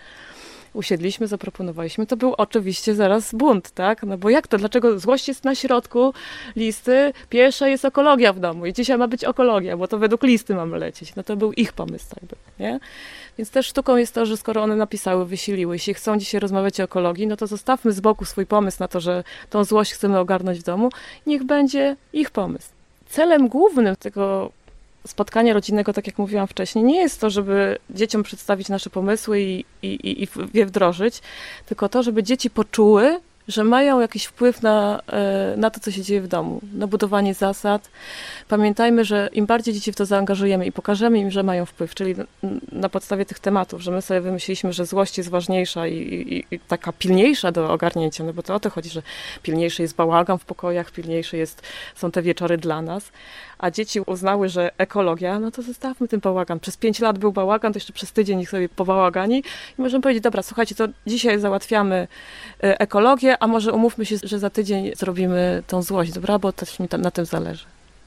usiedliśmy, 0.75 1.27
zaproponowaliśmy, 1.27 2.07
to 2.07 2.17
był 2.17 2.35
oczywiście 2.39 2.95
zaraz 2.95 3.35
bunt, 3.35 3.71
tak? 3.71 4.03
No 4.03 4.19
bo 4.19 4.31
jak 4.31 4.49
to? 4.49 4.59
Dlaczego 4.59 4.99
złość 4.99 5.29
jest 5.29 5.45
na 5.45 5.55
środku 5.55 6.15
listy? 6.57 7.13
Pierwsza 7.29 7.69
jest 7.69 7.85
ekologia 7.85 8.33
w 8.33 8.41
domu 8.41 8.67
i 8.67 8.73
dzisiaj 8.73 8.99
ma 8.99 9.09
być 9.09 9.25
ekologia, 9.25 9.77
bo 9.77 9.89
to 9.89 9.99
według 9.99 10.23
listy 10.23 10.55
mamy 10.55 10.79
lecieć. 10.79 11.17
No 11.17 11.23
to 11.23 11.37
był 11.37 11.53
ich 11.53 11.73
pomysł 11.73 12.07
jakby, 12.21 12.37
nie? 12.61 12.81
Więc 13.39 13.51
też 13.51 13.67
sztuką 13.67 13.97
jest 13.97 14.15
to, 14.15 14.27
że 14.27 14.37
skoro 14.37 14.63
one 14.63 14.77
napisały, 14.77 15.27
wysiliły, 15.27 15.75
jeśli 15.75 15.95
chcą 15.95 16.19
dzisiaj 16.19 16.41
rozmawiać 16.41 16.81
o 16.81 16.83
ekologii, 16.83 17.27
no 17.27 17.37
to 17.37 17.47
zostawmy 17.47 17.93
z 17.93 18.01
boku 18.01 18.25
swój 18.25 18.47
pomysł 18.47 18.77
na 18.81 18.89
to, 18.89 19.01
że 19.01 19.25
tą 19.51 19.65
złość 19.65 19.93
chcemy 19.93 20.19
ogarnąć 20.19 20.59
w 20.59 20.63
domu. 20.63 20.91
Niech 21.27 21.45
będzie 21.45 21.97
ich 22.13 22.31
pomysł. 22.31 22.69
Celem 23.09 23.49
głównym 23.49 23.97
tego 23.97 24.53
spotkania 25.07 25.55
rodzinnego, 25.55 25.93
tak 25.93 26.07
jak 26.07 26.19
mówiłam 26.19 26.47
wcześniej, 26.47 26.85
nie 26.85 27.01
jest 27.01 27.21
to, 27.21 27.31
żeby 27.31 27.79
dzieciom 27.91 28.23
przedstawić 28.23 28.69
nasze 28.69 28.91
pomysły 28.91 29.41
i, 29.41 29.65
i, 29.83 30.23
i 30.23 30.29
je 30.55 30.67
wdrożyć, 30.67 31.21
tylko 31.67 31.89
to, 31.89 32.03
żeby 32.03 32.23
dzieci 32.23 32.51
poczuły, 32.51 33.21
że 33.49 33.65
mają 33.65 34.01
jakiś 34.01 34.25
wpływ 34.25 34.63
na, 34.63 35.01
e, 35.07 35.55
na 35.57 35.71
to, 35.71 35.81
co 35.81 35.91
się 35.91 36.03
dzieje 36.03 36.23
w 36.23 36.29
domu, 36.29 36.61
na 36.75 36.87
budowanie 36.87 37.35
zasad. 37.35 37.91
Pamiętajmy, 38.49 39.05
że 39.05 39.31
im 39.33 39.47
bardziej 39.47 39.75
dzieci 39.75 39.93
w 39.93 39.97
to 39.97 40.07
zaangażujemy 40.07 40.67
i 40.67 40.73
pokażemy 40.73 41.19
im, 41.19 41.31
że 41.31 41.43
mają 41.43 41.67
wpływ, 41.67 41.95
czyli 41.95 42.15
na 42.73 42.89
podstawie 42.89 43.27
tych 43.27 43.39
tematów, 43.39 43.81
że 43.81 43.91
my 43.91 44.03
sobie 44.03 44.21
wymyśliliśmy, 44.21 44.73
że 44.73 44.87
złość 44.87 45.19
jest 45.19 45.31
ważniejsza 45.31 45.87
i, 45.87 45.95
i, 45.95 46.55
i 46.55 46.61
taka 46.61 46.93
pilniejsza 46.93 47.53
do 47.53 47.73
ogarnięcia, 47.73 48.25
no 48.25 48.33
bo 48.33 48.43
to 48.43 48.55
o 48.55 48.61
to 48.61 48.71
chodzi, 48.71 48.91
że 48.91 49.03
pilniejszy 49.43 49.83
jest 49.83 49.97
bałagan 49.97 50.39
w 50.39 50.45
pokojach, 50.45 50.91
pilniejsze 50.91 51.37
jest, 51.37 51.63
są 51.95 52.11
te 52.11 52.23
wieczory 52.23 52.59
dla 52.59 52.83
nas, 52.83 53.11
a 53.65 53.71
dzieci 53.71 54.01
uznały, 54.01 54.49
że 54.49 54.71
ekologia, 54.79 55.41
no 55.41 55.51
to 55.51 55.63
zostawmy 55.63 56.09
ten 56.09 56.21
bałagan. 56.21 56.61
Przez 56.61 56.77
pięć 56.77 57.01
lat 57.01 57.19
był 57.19 57.33
bałagan, 57.33 57.73
to 57.73 57.77
jeszcze 57.77 57.93
przez 57.93 58.13
tydzień 58.13 58.41
ich 58.41 58.51
sobie 58.51 58.69
pobałagani 58.69 59.43
i 59.79 59.83
możemy 59.83 60.03
powiedzieć, 60.03 60.23
dobra, 60.23 60.43
słuchajcie, 60.43 60.75
to 60.75 60.89
dzisiaj 61.07 61.41
załatwiamy 61.41 62.09
e, 62.63 62.81
ekologię, 62.81 63.43
a 63.43 63.47
może 63.47 63.73
umówmy 63.73 64.07
się, 64.07 64.17
że 64.23 64.39
za 64.39 64.51
tydzień 64.51 64.93
zrobimy 64.97 65.63
tą 65.67 65.83
złość, 65.83 66.13
dobra, 66.13 66.39
bo 66.39 66.53
też 66.53 66.81
mi 66.81 66.89
tam 66.89 67.01
na 67.01 67.11
tym 67.11 67.25
zależy. 67.25 67.65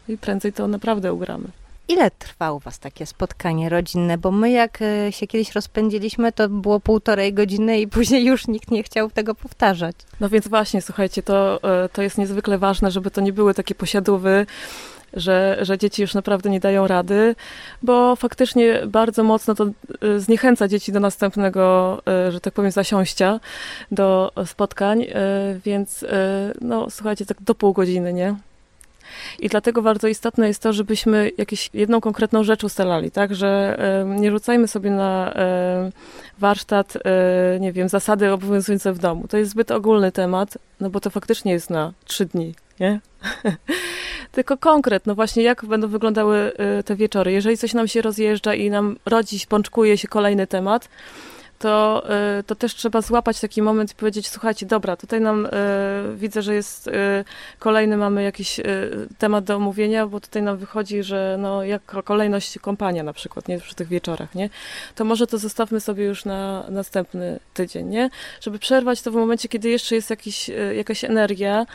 I 0.10 0.18
prędzej 0.18 0.54
to 0.54 0.68
naprawdę 0.68 1.14
ugramy. 1.14 1.48
Ile 1.88 2.12
trwa 2.12 2.52
u 2.52 2.60
Was 2.60 2.80
takie 2.80 3.06
spotkanie 3.06 3.70
rodzinne? 3.70 4.18
Bo 4.18 4.32
my, 4.32 4.52
jak 4.52 4.80
e, 4.82 5.12
się 5.12 5.28
kiedyś 5.28 5.52
rozpędziliśmy, 5.52 6.32
to 6.32 6.50
było 6.50 6.80
półtorej 6.80 7.34
godziny 7.34 7.80
i 7.80 7.88
później 7.88 8.26
już 8.26 8.48
nikt 8.48 8.72
nie 8.72 8.84
chciał 8.84 9.12
tego 9.12 9.36
powtarzać. 9.36 9.96
No 10.20 10.30
więc 10.30 10.48
właśnie, 10.48 10.82
słuchajcie, 10.82 11.24
to, 11.24 11.60
e, 11.84 11.90
to 11.90 12.02
jest 12.02 12.18
niezwykle 12.18 12.58
ważne, 12.58 12.92
żeby 12.92 13.12
to 13.12 13.22
nie 13.22 13.34
były 13.34 13.54
takie 13.54 13.76
posiadówy, 13.76 14.46
że, 15.18 15.58
że 15.62 15.78
dzieci 15.78 16.02
już 16.02 16.14
naprawdę 16.14 16.50
nie 16.50 16.60
dają 16.60 16.88
rady, 16.88 17.36
bo 17.84 18.16
faktycznie 18.16 18.82
bardzo 18.88 19.24
mocno 19.24 19.56
to 19.56 19.66
e, 19.66 20.20
zniechęca 20.20 20.68
dzieci 20.68 20.92
do 20.92 21.00
następnego, 21.00 21.98
że 22.30 22.40
tak 22.42 22.54
powiem, 22.54 22.72
zasiąścia 22.72 23.40
do 23.92 24.32
spotkań, 24.46 25.06
więc 25.66 26.06
no 26.62 26.90
słuchajcie, 26.90 27.26
tak 27.26 27.42
do 27.42 27.56
pół 27.56 27.74
godziny, 27.74 28.14
nie? 28.14 28.36
I 29.40 29.50
dlatego 29.50 29.82
bardzo 29.82 30.08
istotne 30.08 30.48
jest 30.48 30.62
to, 30.62 30.74
żebyśmy 30.74 31.32
jakąś 31.38 31.70
jedną 31.74 32.02
konkretną 32.02 32.44
rzecz 32.44 32.64
ustalali, 32.64 33.12
tak, 33.12 33.36
że 33.36 33.80
nie 34.06 34.32
rzucajmy 34.32 34.68
sobie 34.68 34.92
na 34.92 35.34
warsztat, 36.40 36.94
e, 36.96 37.60
nie 37.60 37.74
wiem, 37.74 37.90
zasady 37.90 38.32
obowiązujące 38.32 38.94
w 38.94 39.00
domu. 39.00 39.28
To 39.28 39.38
jest 39.38 39.52
zbyt 39.52 39.72
ogólny 39.72 40.12
temat, 40.12 40.58
no 40.80 40.90
bo 40.90 41.00
to 41.00 41.10
faktycznie 41.10 41.52
jest 41.52 41.70
na 41.70 41.94
trzy 42.06 42.26
dni, 42.26 42.54
nie? 42.80 43.00
Tylko 44.32 44.58
konkret, 44.58 45.06
no 45.06 45.16
właśnie 45.16 45.44
jak 45.44 45.66
będą 45.66 45.88
wyglądały 45.88 46.52
e, 46.58 46.84
te 46.84 46.96
wieczory. 46.96 47.32
Jeżeli 47.32 47.58
coś 47.58 47.74
nam 47.74 47.88
się 47.88 48.02
rozjeżdża 48.02 48.54
i 48.54 48.70
nam 48.70 48.98
rodzi, 49.06 49.40
pączkuje 49.50 49.98
się 49.98 50.08
kolejny 50.08 50.48
temat, 50.48 50.90
to, 51.60 52.04
y, 52.40 52.44
to 52.44 52.56
też 52.56 52.76
trzeba 52.76 53.02
złapać 53.02 53.40
taki 53.40 53.62
moment 53.62 53.92
i 53.92 53.96
powiedzieć, 53.96 54.28
słuchajcie, 54.28 54.66
dobra, 54.66 54.96
tutaj 54.96 55.22
nam 55.22 55.46
y, 55.46 55.50
widzę, 56.16 56.42
że 56.42 56.56
jest 56.56 56.88
y, 56.88 56.92
kolejny, 57.60 57.98
mamy 57.98 58.24
jakiś 58.24 58.60
temat 59.18 59.44
do 59.44 59.56
omówienia, 59.56 60.08
bo 60.08 60.20
tutaj 60.20 60.42
nam 60.42 60.58
wychodzi, 60.58 61.04
że 61.04 61.38
no, 61.40 61.64
jak 61.64 61.82
kolejność 62.04 62.60
kompania 62.60 63.04
na 63.04 63.14
przykład, 63.14 63.48
nie, 63.48 63.60
przy 63.60 63.76
tych 63.76 63.88
wieczorach, 63.88 64.36
nie? 64.36 64.50
To 64.96 65.06
może 65.06 65.28
to 65.28 65.38
zostawmy 65.38 65.80
sobie 65.80 66.06
już 66.06 66.26
na 66.26 66.64
następny 66.70 67.40
tydzień, 67.54 67.88
nie? 67.88 68.10
Żeby 68.42 68.60
przerwać 68.60 69.02
to 69.02 69.12
w 69.12 69.16
momencie, 69.16 69.50
kiedy 69.50 69.70
jeszcze 69.70 69.96
jest 69.96 70.10
jakiś, 70.10 70.52
jakaś 70.76 71.04
energia, 71.04 71.66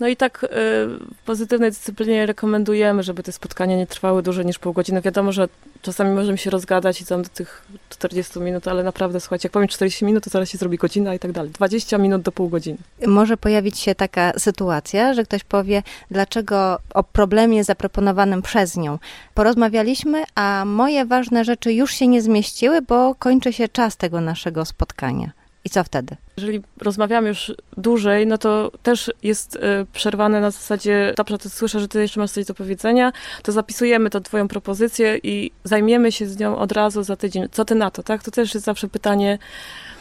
no 0.00 0.08
i 0.08 0.16
tak 0.16 0.44
y, 0.44 0.48
w 0.48 1.22
pozytywnej 1.24 1.70
dyscyplinie 1.70 2.26
rekomendujemy, 2.26 3.02
żeby 3.02 3.22
te 3.22 3.32
spotkania 3.32 3.76
nie 3.76 3.86
trwały 3.86 4.22
dłużej 4.22 4.46
niż 4.46 4.58
pół 4.58 4.72
godziny. 4.72 5.00
Wiadomo, 5.00 5.32
że 5.32 5.48
czasami 5.82 6.10
możemy 6.14 6.38
się 6.38 6.50
rozgadać 6.50 7.00
i 7.00 7.06
tam 7.06 7.22
do 7.22 7.28
tych 7.28 7.64
40 7.88 8.40
minut, 8.40 8.68
ale 8.68 8.82
naprawdę, 8.82 9.20
słuchajcie, 9.20 9.46
jak 9.46 9.52
powiem 9.52 9.68
40 9.68 10.04
minut, 10.04 10.24
to 10.24 10.30
zaraz 10.30 10.48
się 10.48 10.58
zrobi 10.58 10.76
godzina 10.76 11.14
i 11.14 11.18
tak 11.18 11.32
dalej. 11.32 11.50
20 11.50 11.98
minut 11.98 12.22
do 12.22 12.32
pół 12.32 12.48
godziny. 12.48 12.78
Może 13.06 13.36
pojawić 13.36 13.78
się 13.78 13.94
taka 13.94 14.32
sytuacja, 14.38 15.14
że 15.14 15.24
ktoś 15.24 15.44
powie, 15.44 15.82
dlaczego 16.10 16.78
o 16.94 17.04
problemie 17.04 17.64
zaproponowanym 17.64 18.42
przez 18.42 18.76
nią 18.76 18.98
porozmawialiśmy, 19.34 20.22
a 20.34 20.64
moje 20.66 21.04
ważne 21.04 21.44
rzeczy 21.44 21.72
już 21.72 21.92
się 21.92 22.06
nie 22.06 22.22
zmieściły, 22.22 22.82
bo 22.82 23.14
kończy 23.14 23.52
się 23.52 23.68
czas 23.68 23.96
tego 23.96 24.20
naszego 24.20 24.64
spotkania. 24.64 25.37
I 25.68 25.70
co 25.70 25.84
wtedy? 25.84 26.16
Jeżeli 26.36 26.60
rozmawiamy 26.80 27.28
już 27.28 27.52
dłużej, 27.76 28.26
no 28.26 28.38
to 28.38 28.72
też 28.82 29.10
jest 29.22 29.56
y, 29.56 29.60
przerwane 29.92 30.40
na 30.40 30.50
zasadzie, 30.50 31.14
dobrze, 31.16 31.38
to 31.38 31.50
słyszę, 31.50 31.80
że 31.80 31.88
ty 31.88 32.00
jeszcze 32.00 32.20
masz 32.20 32.30
coś 32.30 32.44
do 32.44 32.54
powiedzenia, 32.54 33.12
to 33.42 33.52
zapisujemy 33.52 34.10
to 34.10 34.20
twoją 34.20 34.48
propozycję 34.48 35.18
i 35.22 35.50
zajmiemy 35.64 36.12
się 36.12 36.26
z 36.26 36.38
nią 36.38 36.58
od 36.58 36.72
razu 36.72 37.02
za 37.02 37.16
tydzień. 37.16 37.46
Co 37.52 37.64
ty 37.64 37.74
na 37.74 37.90
to, 37.90 38.02
tak? 38.02 38.22
To 38.22 38.30
też 38.30 38.54
jest 38.54 38.66
zawsze 38.66 38.88
pytanie 38.88 39.38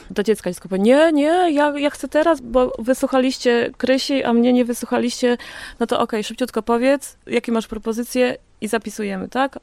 do 0.10 0.24
dziecka. 0.24 0.50
Dziecko 0.50 0.70
powie, 0.70 0.82
nie, 0.82 1.12
nie, 1.14 1.52
ja, 1.52 1.80
ja 1.80 1.90
chcę 1.90 2.08
teraz, 2.08 2.42
bo 2.42 2.74
wysłuchaliście 2.80 3.72
Krysi, 3.78 4.24
a 4.24 4.34
mnie 4.34 4.54
nie 4.54 4.66
wysłuchaliście, 4.66 5.38
no 5.80 5.88
to 5.88 5.96
okej, 5.96 6.04
okay, 6.04 6.24
szybciutko 6.24 6.62
powiedz, 6.62 7.18
jakie 7.28 7.52
masz 7.52 7.68
propozycje 7.68 8.38
i 8.62 8.68
zapisujemy, 8.68 9.30
tak? 9.30 9.60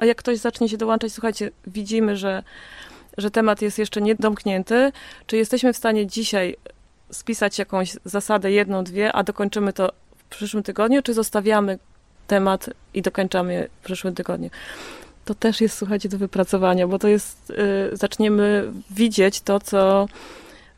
A 0.00 0.04
jak 0.04 0.16
ktoś 0.16 0.38
zacznie 0.38 0.68
się 0.68 0.76
dołączać, 0.76 1.12
słuchajcie, 1.12 1.50
widzimy, 1.66 2.16
że 2.16 2.42
że 3.18 3.30
temat 3.30 3.62
jest 3.62 3.78
jeszcze 3.78 4.02
niedomknięty, 4.02 4.92
czy 5.26 5.36
jesteśmy 5.36 5.72
w 5.72 5.76
stanie 5.76 6.06
dzisiaj 6.06 6.56
spisać 7.10 7.58
jakąś 7.58 7.96
zasadę, 8.04 8.52
jedną, 8.52 8.84
dwie, 8.84 9.12
a 9.12 9.22
dokończymy 9.22 9.72
to 9.72 9.92
w 10.16 10.24
przyszłym 10.24 10.62
tygodniu, 10.62 11.02
czy 11.02 11.14
zostawiamy 11.14 11.78
temat 12.26 12.70
i 12.94 13.02
dokończamy 13.02 13.68
w 13.80 13.84
przyszłym 13.84 14.14
tygodniu. 14.14 14.50
To 15.24 15.34
też 15.34 15.60
jest, 15.60 15.78
słuchajcie, 15.78 16.08
do 16.08 16.18
wypracowania, 16.18 16.86
bo 16.86 16.98
to 16.98 17.08
jest, 17.08 17.50
y, 17.92 17.96
zaczniemy 17.96 18.72
widzieć 18.90 19.40
to, 19.40 19.60
co, 19.60 20.08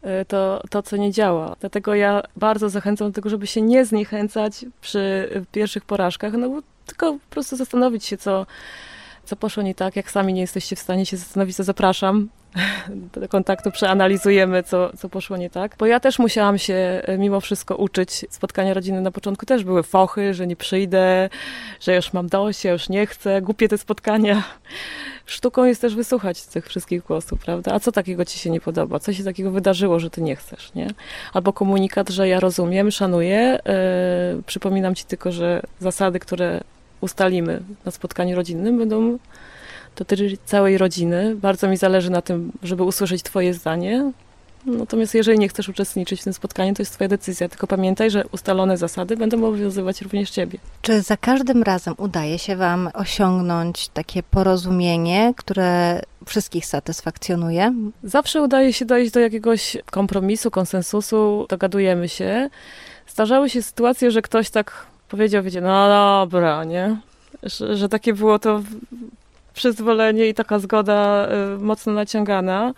y, 0.04 0.25
to, 0.25 0.62
to, 0.71 0.83
co 0.83 0.97
nie 0.97 1.12
działa. 1.12 1.57
Dlatego 1.61 1.95
ja 1.95 2.23
bardzo 2.37 2.68
zachęcam 2.68 3.09
do 3.09 3.14
tego, 3.14 3.28
żeby 3.28 3.47
się 3.47 3.62
nie 3.62 3.85
zniechęcać 3.85 4.64
przy 4.80 5.30
pierwszych 5.52 5.85
porażkach, 5.85 6.33
no 6.33 6.49
bo 6.49 6.61
tylko 6.87 7.12
po 7.12 7.30
prostu 7.30 7.57
zastanowić 7.57 8.04
się, 8.04 8.16
co, 8.16 8.47
co 9.28 9.37
poszło 9.37 9.62
nie 9.62 9.75
tak. 9.75 9.97
Jak 9.97 10.11
sami 10.11 10.35
nie 10.35 10.40
jesteście 10.40 10.76
w 10.76 10.78
stanie 10.78 11.06
się 11.06 11.16
zastanowić, 11.16 11.56
to 11.56 11.64
zapraszam 11.64 12.28
do 13.12 13.28
kontaktu, 13.28 13.70
przeanalizujemy, 13.70 14.62
co, 14.62 14.97
co 14.97 15.08
poszło 15.08 15.37
nie 15.37 15.50
tak. 15.50 15.76
Bo 15.78 15.87
ja 15.87 16.00
też 16.00 16.18
musiałam 16.18 16.58
się 16.58 16.75
e, 16.75 17.18
mimo 17.18 17.40
wszystko 17.40 17.76
uczyć. 17.76 18.26
Spotkania 18.30 18.75
rodziny 18.75 19.00
na 19.00 19.11
początku 19.11 19.47
też 19.47 19.64
były 19.64 19.82
fochy, 19.82 20.35
że 20.35 20.47
nie 20.47 20.56
przyjdę, 20.56 21.28
że 21.80 21.97
już 21.97 22.12
mam 22.12 22.28
dość, 22.28 22.64
ja 22.64 22.73
już 22.73 22.88
nie 22.88 23.06
chcę, 23.06 23.42
głupie 23.42 23.68
te 23.68 23.78
spotkania. 23.78 24.42
Sztuką 25.26 25.64
jest 25.64 25.80
też 25.80 25.94
wysłuchać 25.94 26.42
tych 26.42 26.66
wszystkich 26.66 27.02
głosów, 27.02 27.40
prawda? 27.40 27.75
A 27.75 27.80
co 27.80 27.92
takiego 27.92 28.25
ci 28.25 28.38
się 28.38 28.50
nie 28.50 28.61
podoba? 28.61 28.99
Co 28.99 29.12
się 29.12 29.25
takiego 29.25 29.50
wydarzyło, 29.50 30.00
że 30.00 30.11
ty 30.11 30.23
nie 30.23 30.37
chcesz, 30.37 30.75
nie? 30.75 30.90
Albo 31.32 31.52
komunikat, 31.52 32.08
że 32.08 32.28
ja 32.28 32.40
rozumiem, 32.40 32.90
szanuję, 32.90 33.58
yy, 34.35 34.42
przypominam 34.42 34.94
ci 34.94 35.04
tylko, 35.04 35.32
że 35.32 35.62
zasady, 35.80 36.18
które 36.18 36.61
ustalimy 37.00 37.61
na 37.85 37.90
spotkaniu 37.90 38.37
rodzinnym, 38.37 38.78
będą 38.78 39.19
dotyczyć 39.97 40.40
całej 40.45 40.78
rodziny. 40.78 41.37
Bardzo 41.37 41.69
mi 41.69 41.76
zależy 41.76 42.11
na 42.11 42.23
tym, 42.23 42.52
żeby 42.62 42.83
usłyszeć 42.83 43.23
Twoje 43.23 43.55
zdanie. 43.55 44.12
Natomiast 44.67 45.14
jeżeli 45.14 45.38
nie 45.38 45.49
chcesz 45.49 45.69
uczestniczyć 45.69 46.21
w 46.21 46.25
tym 46.25 46.33
spotkaniu, 46.33 46.75
to 46.75 46.83
jest 46.83 46.93
Twoja 46.93 47.09
decyzja. 47.09 47.49
Tylko 47.49 47.67
pamiętaj, 47.67 48.11
że 48.11 48.25
ustalone 48.33 48.76
zasady 48.76 49.17
będą 49.17 49.37
obowiązywać 49.37 50.02
również 50.02 50.31
Ciebie. 50.31 50.59
Czy 50.83 51.02
za 51.02 51.17
każdym 51.17 51.62
razem 51.62 51.95
udaje 51.97 52.38
się 52.38 52.57
Wam 52.57 52.90
osiągnąć 52.95 53.88
takie 53.88 54.23
porozumienie, 54.23 55.35
które 55.37 56.02
wszystkich 56.26 56.67
satysfakcjonuje? 56.67 57.75
Zawsze 58.02 58.43
udaje 58.43 58.73
się 58.73 58.85
dojść 58.85 59.12
do 59.12 59.21
jakiegoś 59.21 59.76
kompromisu, 59.90 60.50
konsensusu, 60.50 61.47
dogadujemy 61.49 62.09
się. 62.09 62.50
Zdarzały 63.07 63.50
się 63.50 63.62
sytuacje, 63.62 64.11
że 64.11 64.23
ktoś 64.23 64.50
tak 64.50 64.87
powiedział, 65.09 65.43
wiecie, 65.43 65.61
no 65.61 65.88
dobra, 65.88 66.65
nie? 66.65 66.97
Że, 67.43 67.77
że 67.77 67.88
takie 67.88 68.15
było 68.15 68.38
to 68.38 68.62
przyzwolenie 69.55 70.29
i 70.29 70.35
taka 70.35 70.59
zgoda 70.59 71.29
y, 71.57 71.59
mocno 71.59 71.93
naciągana. 71.93 72.75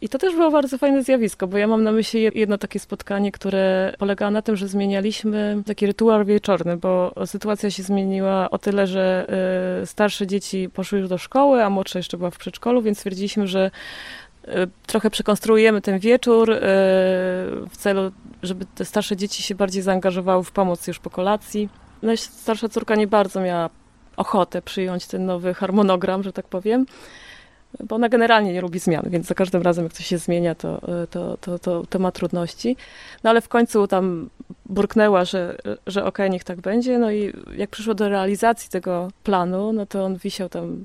I 0.00 0.08
to 0.08 0.18
też 0.18 0.34
było 0.34 0.50
bardzo 0.50 0.78
fajne 0.78 1.02
zjawisko, 1.02 1.46
bo 1.46 1.58
ja 1.58 1.66
mam 1.66 1.82
na 1.82 1.92
myśli 1.92 2.30
jedno 2.34 2.58
takie 2.58 2.78
spotkanie, 2.78 3.32
które 3.32 3.94
polegało 3.98 4.30
na 4.30 4.42
tym, 4.42 4.56
że 4.56 4.68
zmienialiśmy 4.68 5.62
taki 5.66 5.86
rytuał 5.86 6.24
wieczorny, 6.24 6.76
bo 6.76 7.14
sytuacja 7.26 7.70
się 7.70 7.82
zmieniła 7.82 8.50
o 8.50 8.58
tyle, 8.58 8.86
że 8.86 9.26
y, 9.82 9.86
starsze 9.86 10.26
dzieci 10.26 10.68
poszły 10.74 10.98
już 10.98 11.08
do 11.08 11.18
szkoły, 11.18 11.64
a 11.64 11.70
młodsza 11.70 11.98
jeszcze 11.98 12.16
była 12.16 12.30
w 12.30 12.38
przedszkolu, 12.38 12.82
więc 12.82 12.98
stwierdziliśmy, 12.98 13.46
że 13.46 13.70
y, 14.48 14.50
trochę 14.86 15.10
przekonstruujemy 15.10 15.80
ten 15.80 15.98
wieczór 15.98 16.56
w 17.70 17.76
celu, 17.76 18.12
żeby 18.44 18.66
te 18.74 18.84
starsze 18.84 19.16
dzieci 19.16 19.42
się 19.42 19.54
bardziej 19.54 19.82
zaangażowały 19.82 20.44
w 20.44 20.52
pomoc 20.52 20.86
już 20.86 20.98
po 20.98 21.10
kolacji. 21.10 21.68
Najstarsza 22.02 22.68
córka 22.68 22.94
nie 22.94 23.06
bardzo 23.06 23.40
miała 23.40 23.70
ochotę 24.16 24.62
przyjąć 24.62 25.06
ten 25.06 25.26
nowy 25.26 25.54
harmonogram, 25.54 26.22
że 26.22 26.32
tak 26.32 26.48
powiem. 26.48 26.86
Bo 27.84 27.96
ona 27.96 28.08
generalnie 28.08 28.52
nie 28.52 28.60
lubi 28.60 28.78
zmian, 28.78 29.02
więc 29.06 29.26
za 29.26 29.34
każdym 29.34 29.62
razem, 29.62 29.84
jak 29.84 29.92
coś 29.92 30.06
się 30.06 30.18
zmienia, 30.18 30.54
to, 30.54 30.80
to, 31.10 31.36
to, 31.36 31.58
to, 31.58 31.86
to 31.88 31.98
ma 31.98 32.12
trudności. 32.12 32.76
No 33.24 33.30
ale 33.30 33.40
w 33.40 33.48
końcu 33.48 33.86
tam 33.86 34.30
burknęła, 34.66 35.24
że, 35.24 35.58
że 35.86 36.00
okej, 36.00 36.08
okay, 36.08 36.30
niech 36.30 36.44
tak 36.44 36.60
będzie. 36.60 36.98
No 36.98 37.12
i 37.12 37.32
jak 37.56 37.70
przyszło 37.70 37.94
do 37.94 38.08
realizacji 38.08 38.70
tego 38.70 39.08
planu, 39.22 39.72
no 39.72 39.86
to 39.86 40.04
on 40.04 40.16
wisiał 40.16 40.48
tam 40.48 40.84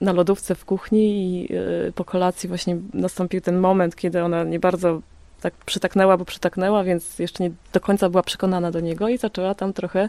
na 0.00 0.12
lodówce 0.12 0.54
w 0.54 0.64
kuchni 0.64 1.24
i 1.24 1.54
y, 1.88 1.92
po 1.92 2.04
kolacji 2.04 2.48
właśnie 2.48 2.76
nastąpił 2.94 3.40
ten 3.40 3.58
moment, 3.58 3.96
kiedy 3.96 4.22
ona 4.22 4.44
nie 4.44 4.60
bardzo 4.60 5.00
tak 5.40 5.54
przytaknęła, 5.54 6.16
bo 6.16 6.24
przytaknęła, 6.24 6.84
więc 6.84 7.18
jeszcze 7.18 7.44
nie 7.44 7.50
do 7.72 7.80
końca 7.80 8.08
była 8.08 8.22
przekonana 8.22 8.70
do 8.70 8.80
niego 8.80 9.08
i 9.08 9.18
zaczęła 9.18 9.54
tam 9.54 9.72
trochę 9.72 10.08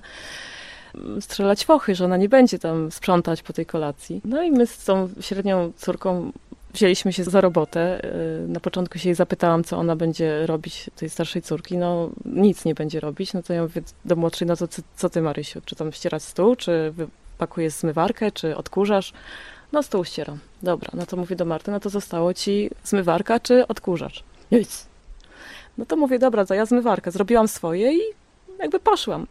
strzelać 1.19 1.65
fochy, 1.65 1.95
że 1.95 2.05
ona 2.05 2.17
nie 2.17 2.29
będzie 2.29 2.59
tam 2.59 2.91
sprzątać 2.91 3.43
po 3.43 3.53
tej 3.53 3.65
kolacji. 3.65 4.21
No 4.25 4.43
i 4.43 4.51
my 4.51 4.67
z 4.67 4.86
tą 4.86 5.09
średnią 5.21 5.71
córką 5.77 6.31
wzięliśmy 6.74 7.13
się 7.13 7.24
za 7.24 7.41
robotę. 7.41 8.05
Y, 8.45 8.48
na 8.48 8.59
początku 8.59 9.00
się 9.00 9.09
jej 9.09 9.15
zapytałam, 9.15 9.63
co 9.63 9.77
ona 9.77 9.95
będzie 9.95 10.45
robić, 10.45 10.89
tej 10.95 11.09
starszej 11.09 11.41
córki. 11.41 11.77
No 11.77 12.09
nic 12.25 12.65
nie 12.65 12.75
będzie 12.75 13.00
robić. 13.00 13.33
No 13.33 13.43
to 13.43 13.53
ja 13.53 13.62
mówię 13.62 13.81
do 14.05 14.15
młodszej, 14.15 14.48
no 14.48 14.55
to 14.55 14.67
co, 14.67 14.81
co 14.95 15.09
ty 15.09 15.21
Marysiu? 15.21 15.62
Czy 15.65 15.75
tam 15.75 15.91
ścierać 15.91 16.24
stół, 16.24 16.55
czy 16.55 16.93
pakujesz 17.38 17.74
zmywarkę, 17.74 18.31
czy 18.31 18.57
odkurzasz? 18.57 19.13
No 19.71 19.83
stół 19.83 20.05
ścieram. 20.05 20.39
Dobra, 20.63 20.89
no 20.93 21.05
to 21.05 21.17
mówię 21.17 21.36
do 21.36 21.45
Marty, 21.45 21.71
no 21.71 21.79
to 21.79 21.89
zostało 21.89 22.33
ci 22.33 22.69
zmywarka, 22.83 23.39
czy 23.39 23.67
odkurzacz? 23.67 24.24
Nic. 24.51 24.88
No 25.79 25.86
to 25.86 25.95
mówię, 25.95 26.19
dobra, 26.19 26.45
to 26.45 26.53
ja 26.53 26.65
zmywarkę. 26.65 27.12
Zrobiłam 27.12 27.48
swoje 27.48 27.93
i 27.93 28.01
jakby 28.59 28.79
poszłam. 28.79 29.27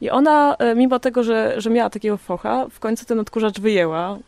I 0.00 0.10
ona, 0.10 0.56
e, 0.56 0.74
mimo 0.74 0.98
tego, 0.98 1.22
że, 1.22 1.54
że 1.60 1.70
miała 1.70 1.90
takiego 1.90 2.16
focha, 2.16 2.66
w 2.70 2.80
końcu 2.80 3.04
ten 3.04 3.20
odkurzacz 3.20 3.60
wyjęła. 3.60 4.18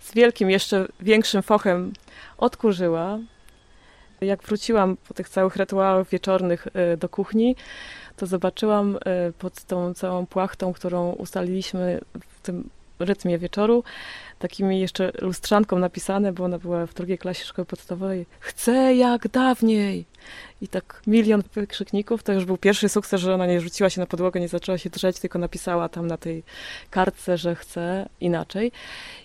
Z 0.00 0.14
wielkim, 0.14 0.50
jeszcze 0.50 0.88
większym 1.00 1.42
fochem 1.42 1.92
odkurzyła. 2.38 3.18
Jak 4.20 4.42
wróciłam 4.42 4.96
po 5.08 5.14
tych 5.14 5.28
całych 5.28 5.56
rytuałach 5.56 6.08
wieczornych 6.08 6.66
e, 6.74 6.96
do 6.96 7.08
kuchni, 7.08 7.56
to 8.16 8.26
zobaczyłam 8.26 8.98
e, 9.04 9.32
pod 9.32 9.64
tą 9.64 9.94
całą 9.94 10.26
płachtą, 10.26 10.72
którą 10.72 11.12
ustaliliśmy 11.12 12.00
w 12.28 12.40
tym 12.40 12.70
rytmie 12.98 13.38
wieczoru, 13.38 13.84
takimi 14.38 14.80
jeszcze 14.80 15.12
lustrzanką 15.20 15.78
napisane, 15.78 16.32
bo 16.32 16.44
ona 16.44 16.58
była 16.58 16.86
w 16.86 16.94
drugiej 16.94 17.18
klasie 17.18 17.44
szkoły 17.44 17.66
podstawowej. 17.66 18.26
Chcę 18.40 18.94
jak 18.94 19.28
dawniej! 19.28 20.04
I 20.60 20.68
tak 20.68 21.02
milion 21.06 21.42
wykrzykników, 21.54 22.22
to 22.22 22.32
już 22.32 22.44
był 22.44 22.56
pierwszy 22.56 22.88
sukces, 22.88 23.20
że 23.20 23.34
ona 23.34 23.46
nie 23.46 23.60
rzuciła 23.60 23.90
się 23.90 24.00
na 24.00 24.06
podłogę, 24.06 24.40
nie 24.40 24.48
zaczęła 24.48 24.78
się 24.78 24.90
drzeć, 24.90 25.20
tylko 25.20 25.38
napisała 25.38 25.88
tam 25.88 26.06
na 26.06 26.16
tej 26.16 26.42
kartce, 26.90 27.38
że 27.38 27.54
chce 27.54 28.08
inaczej. 28.20 28.72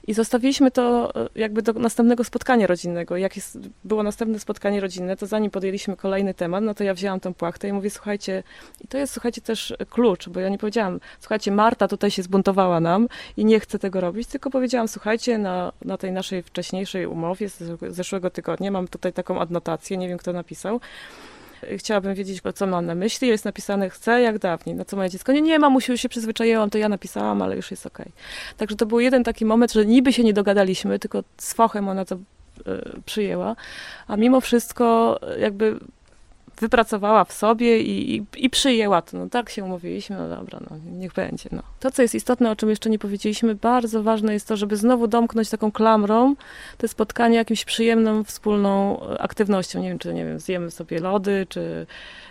I 0.08 0.14
zostawiliśmy 0.14 0.72
to 0.72 1.16
e, 1.16 1.30
jakby 1.36 1.62
do 1.62 1.74
następnego 1.74 2.24
spotkania 2.24 2.68
rodzinnego. 2.68 3.18
Jak 3.18 3.36
jest, 3.36 3.58
było 3.84 4.04
następne 4.04 4.40
spotkanie 4.40 4.80
rodzinne, 4.80 5.18
to 5.18 5.28
zanim 5.28 5.52
podjęliśmy 5.52 5.96
kolejny 5.96 6.34
temat, 6.34 6.64
no 6.64 6.74
to 6.74 6.84
ja 6.84 6.94
wzięłam 6.94 7.20
tą 7.20 7.34
płachtę 7.34 7.68
i 7.68 7.74
mówię, 7.74 7.90
słuchajcie, 7.90 8.44
i 8.82 8.88
to 8.88 8.98
jest, 8.98 9.14
słuchajcie, 9.14 9.42
też 9.42 9.74
klucz, 9.90 10.30
bo 10.30 10.40
ja 10.40 10.50
nie 10.50 10.58
powiedziałam, 10.58 11.00
słuchajcie, 11.20 11.52
Marta 11.52 11.88
tutaj 11.88 12.12
się 12.12 12.24
zbuntowała 12.24 12.80
nam 12.80 13.08
i 13.38 13.46
nie 13.46 13.60
chce 13.60 13.80
tego 13.80 14.02
robić, 14.02 14.28
tylko 14.28 14.50
powiedziałam, 14.50 14.88
słuchajcie, 14.88 15.03
na, 15.40 15.72
na 15.86 15.98
tej 15.98 16.12
naszej 16.12 16.44
wcześniejszej 16.44 17.06
umowie 17.06 17.50
z 17.50 17.64
zeszłego 17.90 18.30
tygodnia, 18.30 18.72
mam 18.72 18.88
tutaj 18.88 19.14
taką 19.14 19.40
adnotację, 19.40 19.98
nie 19.98 20.08
wiem 20.08 20.18
kto 20.18 20.34
napisał, 20.34 20.80
chciałabym 21.78 22.14
wiedzieć, 22.14 22.42
co 22.56 22.68
mam 22.68 22.86
na 22.86 22.96
myśli. 22.96 23.28
Jest 23.28 23.46
napisane, 23.46 23.90
chcę 23.90 24.22
jak 24.22 24.40
dawniej. 24.40 24.76
No 24.76 24.86
co 24.86 24.98
moje 24.98 25.10
dziecko? 25.10 25.32
Nie, 25.32 25.42
nie, 25.42 25.60
mamusiu, 25.60 25.98
się 25.98 26.10
przyzwyczaiłam, 26.10 26.70
to 26.70 26.78
ja 26.78 26.90
napisałam, 26.90 27.42
ale 27.42 27.56
już 27.56 27.72
jest 27.72 27.86
okej. 27.86 28.06
Okay. 28.06 28.58
Także 28.58 28.76
to 28.76 28.86
był 28.86 29.00
jeden 29.00 29.24
taki 29.24 29.46
moment, 29.46 29.72
że 29.74 29.86
niby 29.86 30.14
się 30.14 30.24
nie 30.24 30.34
dogadaliśmy, 30.34 31.00
tylko 31.00 31.24
z 31.38 31.54
fochem 31.54 31.90
ona 31.90 32.06
to 32.06 32.16
y, 32.16 32.22
przyjęła, 33.06 33.56
a 34.08 34.18
mimo 34.18 34.42
wszystko 34.42 35.20
jakby 35.40 35.80
wypracowała 36.60 37.26
w 37.26 37.34
sobie 37.34 37.80
i, 37.80 38.16
i, 38.16 38.26
i, 38.38 38.50
przyjęła 38.50 39.02
to. 39.02 39.18
No 39.18 39.30
tak 39.30 39.50
się 39.50 39.64
umówiliśmy, 39.64 40.18
no 40.18 40.30
dobra, 40.30 40.60
no 40.70 40.78
niech 40.92 41.14
będzie. 41.14 41.50
No. 41.52 41.64
To, 41.80 41.92
co 41.92 42.02
jest 42.02 42.16
istotne, 42.16 42.52
o 42.52 42.56
czym 42.56 42.70
jeszcze 42.70 42.90
nie 42.90 43.00
powiedzieliśmy, 43.00 43.56
bardzo 43.56 44.04
ważne 44.04 44.34
jest 44.34 44.48
to, 44.48 44.58
żeby 44.58 44.78
znowu 44.78 45.08
domknąć 45.08 45.50
taką 45.50 45.72
klamrą 45.72 46.36
te 46.78 46.88
spotkanie 46.88 47.36
jakimś 47.36 47.66
przyjemną, 47.66 48.24
wspólną 48.24 49.00
aktywnością. 49.20 49.82
Nie 49.82 49.90
wiem, 49.90 50.00
czy 50.00 50.14
nie 50.14 50.26
wiem, 50.26 50.40
zjemy 50.40 50.72
sobie 50.72 51.00
lody, 51.00 51.46
czy, 51.50 51.86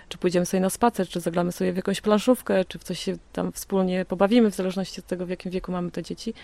czy 0.09 0.19
pójdziemy 0.19 0.47
sobie 0.47 0.61
na 0.61 0.71
spacer, 0.71 1.09
czy 1.09 1.21
zaglamy 1.21 1.53
sobie 1.53 1.73
w 1.73 1.77
jakąś 1.77 2.01
planszówkę, 2.01 2.65
czy 2.65 2.79
w 2.79 2.85
coś 2.85 2.99
się 2.99 3.17
tam 3.33 3.53
wspólnie 3.53 4.05
pobawimy, 4.05 4.51
w 4.51 4.55
zależności 4.55 5.01
od 5.01 5.07
tego, 5.07 5.27
w 5.27 5.31
jakim 5.31 5.53
wieku 5.53 5.73
mamy 5.73 5.91
te 5.91 6.03
dzieci 6.03 6.35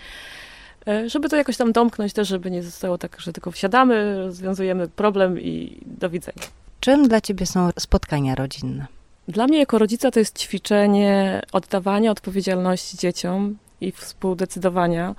e, 0.87 1.09
żeby 1.09 1.29
to 1.29 1.35
jakoś 1.35 1.57
tam 1.57 1.71
domknąć 1.71 2.13
też, 2.13 2.27
żeby 2.27 2.51
nie 2.51 2.63
zostało 2.63 2.97
tak, 2.97 3.19
że 3.19 3.33
tylko 3.33 3.51
wsiadamy, 3.51 4.17
rozwiązujemy 4.17 4.87
problem 4.87 5.39
i 5.39 5.81
do 5.85 6.09
widzenia. 6.09 6.43
Czym 6.79 7.07
dla 7.07 7.21
ciebie 7.21 7.45
są 7.45 7.69
spotkania 7.79 8.35
rodzinne? 8.35 8.87
Dla 9.27 9.47
mnie 9.47 9.59
jako 9.59 9.77
rodzica 9.79 10.11
to 10.11 10.19
jest 10.19 10.39
ćwiczenie 10.39 11.41
oddawania 11.51 12.11
odpowiedzialności 12.11 12.97
dzieciom 12.97 13.57
i 13.81 13.91
współdecydowania. 13.91 15.15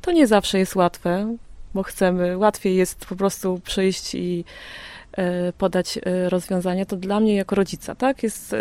To 0.00 0.12
nie 0.12 0.26
zawsze 0.26 0.58
jest 0.58 0.76
łatwe, 0.76 1.36
bo 1.74 1.82
chcemy, 1.82 2.38
łatwiej 2.38 2.76
jest 2.76 3.06
po 3.06 3.16
prostu 3.16 3.60
przyjść 3.64 4.14
i 4.14 4.44
e, 5.12 5.52
podać 5.52 5.98
e, 5.98 6.28
rozwiązanie. 6.28 6.86
To 6.86 6.96
dla 6.96 7.20
mnie 7.20 7.34
jako 7.34 7.54
rodzica, 7.54 7.94
tak? 7.94 8.22
Jest, 8.22 8.52
e, 8.52 8.56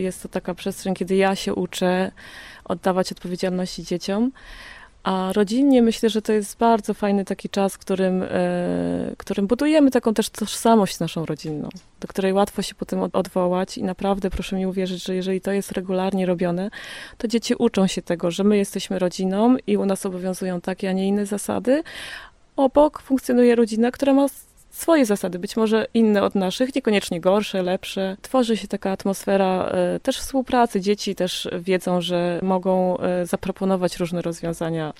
jest 0.00 0.22
to 0.22 0.28
taka 0.28 0.54
przestrzeń, 0.54 0.94
kiedy 0.94 1.16
ja 1.16 1.36
się 1.36 1.54
uczę 1.54 2.12
oddawać 2.64 3.12
odpowiedzialności 3.12 3.84
dzieciom. 3.84 4.32
A 5.04 5.32
rodzinnie 5.32 5.82
myślę, 5.82 6.10
że 6.10 6.22
to 6.22 6.32
jest 6.32 6.58
bardzo 6.58 6.94
fajny 6.94 7.24
taki 7.24 7.48
czas, 7.48 7.78
którym, 7.78 8.22
e, 8.22 8.28
którym 9.18 9.46
budujemy 9.46 9.90
taką 9.90 10.14
też 10.14 10.30
tożsamość 10.30 10.98
naszą 10.98 11.26
rodzinną, 11.26 11.68
do 12.00 12.08
której 12.08 12.32
łatwo 12.32 12.62
się 12.62 12.74
potem 12.74 13.00
odwołać 13.12 13.78
i 13.78 13.82
naprawdę 13.82 14.30
proszę 14.30 14.56
mi 14.56 14.66
uwierzyć, 14.66 15.04
że 15.04 15.14
jeżeli 15.14 15.40
to 15.40 15.52
jest 15.52 15.72
regularnie 15.72 16.26
robione, 16.26 16.70
to 17.18 17.28
dzieci 17.28 17.54
uczą 17.54 17.86
się 17.86 18.02
tego, 18.02 18.30
że 18.30 18.44
my 18.44 18.56
jesteśmy 18.56 18.98
rodziną 18.98 19.56
i 19.66 19.76
u 19.76 19.86
nas 19.86 20.06
obowiązują 20.06 20.60
takie, 20.60 20.88
a 20.88 20.92
nie 20.92 21.08
inne 21.08 21.26
zasady. 21.26 21.82
Obok 22.56 23.02
funkcjonuje 23.02 23.54
rodzina, 23.54 23.90
która 23.90 24.12
ma 24.12 24.26
swoje 24.74 25.06
zasady, 25.06 25.38
być 25.38 25.56
może 25.56 25.86
inne 25.94 26.22
od 26.22 26.34
naszych, 26.34 26.74
niekoniecznie 26.74 27.20
gorsze, 27.20 27.62
lepsze. 27.62 28.16
Tworzy 28.22 28.56
się 28.56 28.68
taka 28.68 28.90
atmosfera 28.90 29.64
e, 29.64 30.00
też 30.00 30.18
współpracy. 30.18 30.80
Dzieci 30.80 31.14
też 31.14 31.48
wiedzą, 31.60 32.00
że 32.00 32.40
mogą 32.42 32.98
e, 32.98 33.26
zaproponować 33.26 33.96
różne 33.96 34.22
rozwiązania 34.22 34.92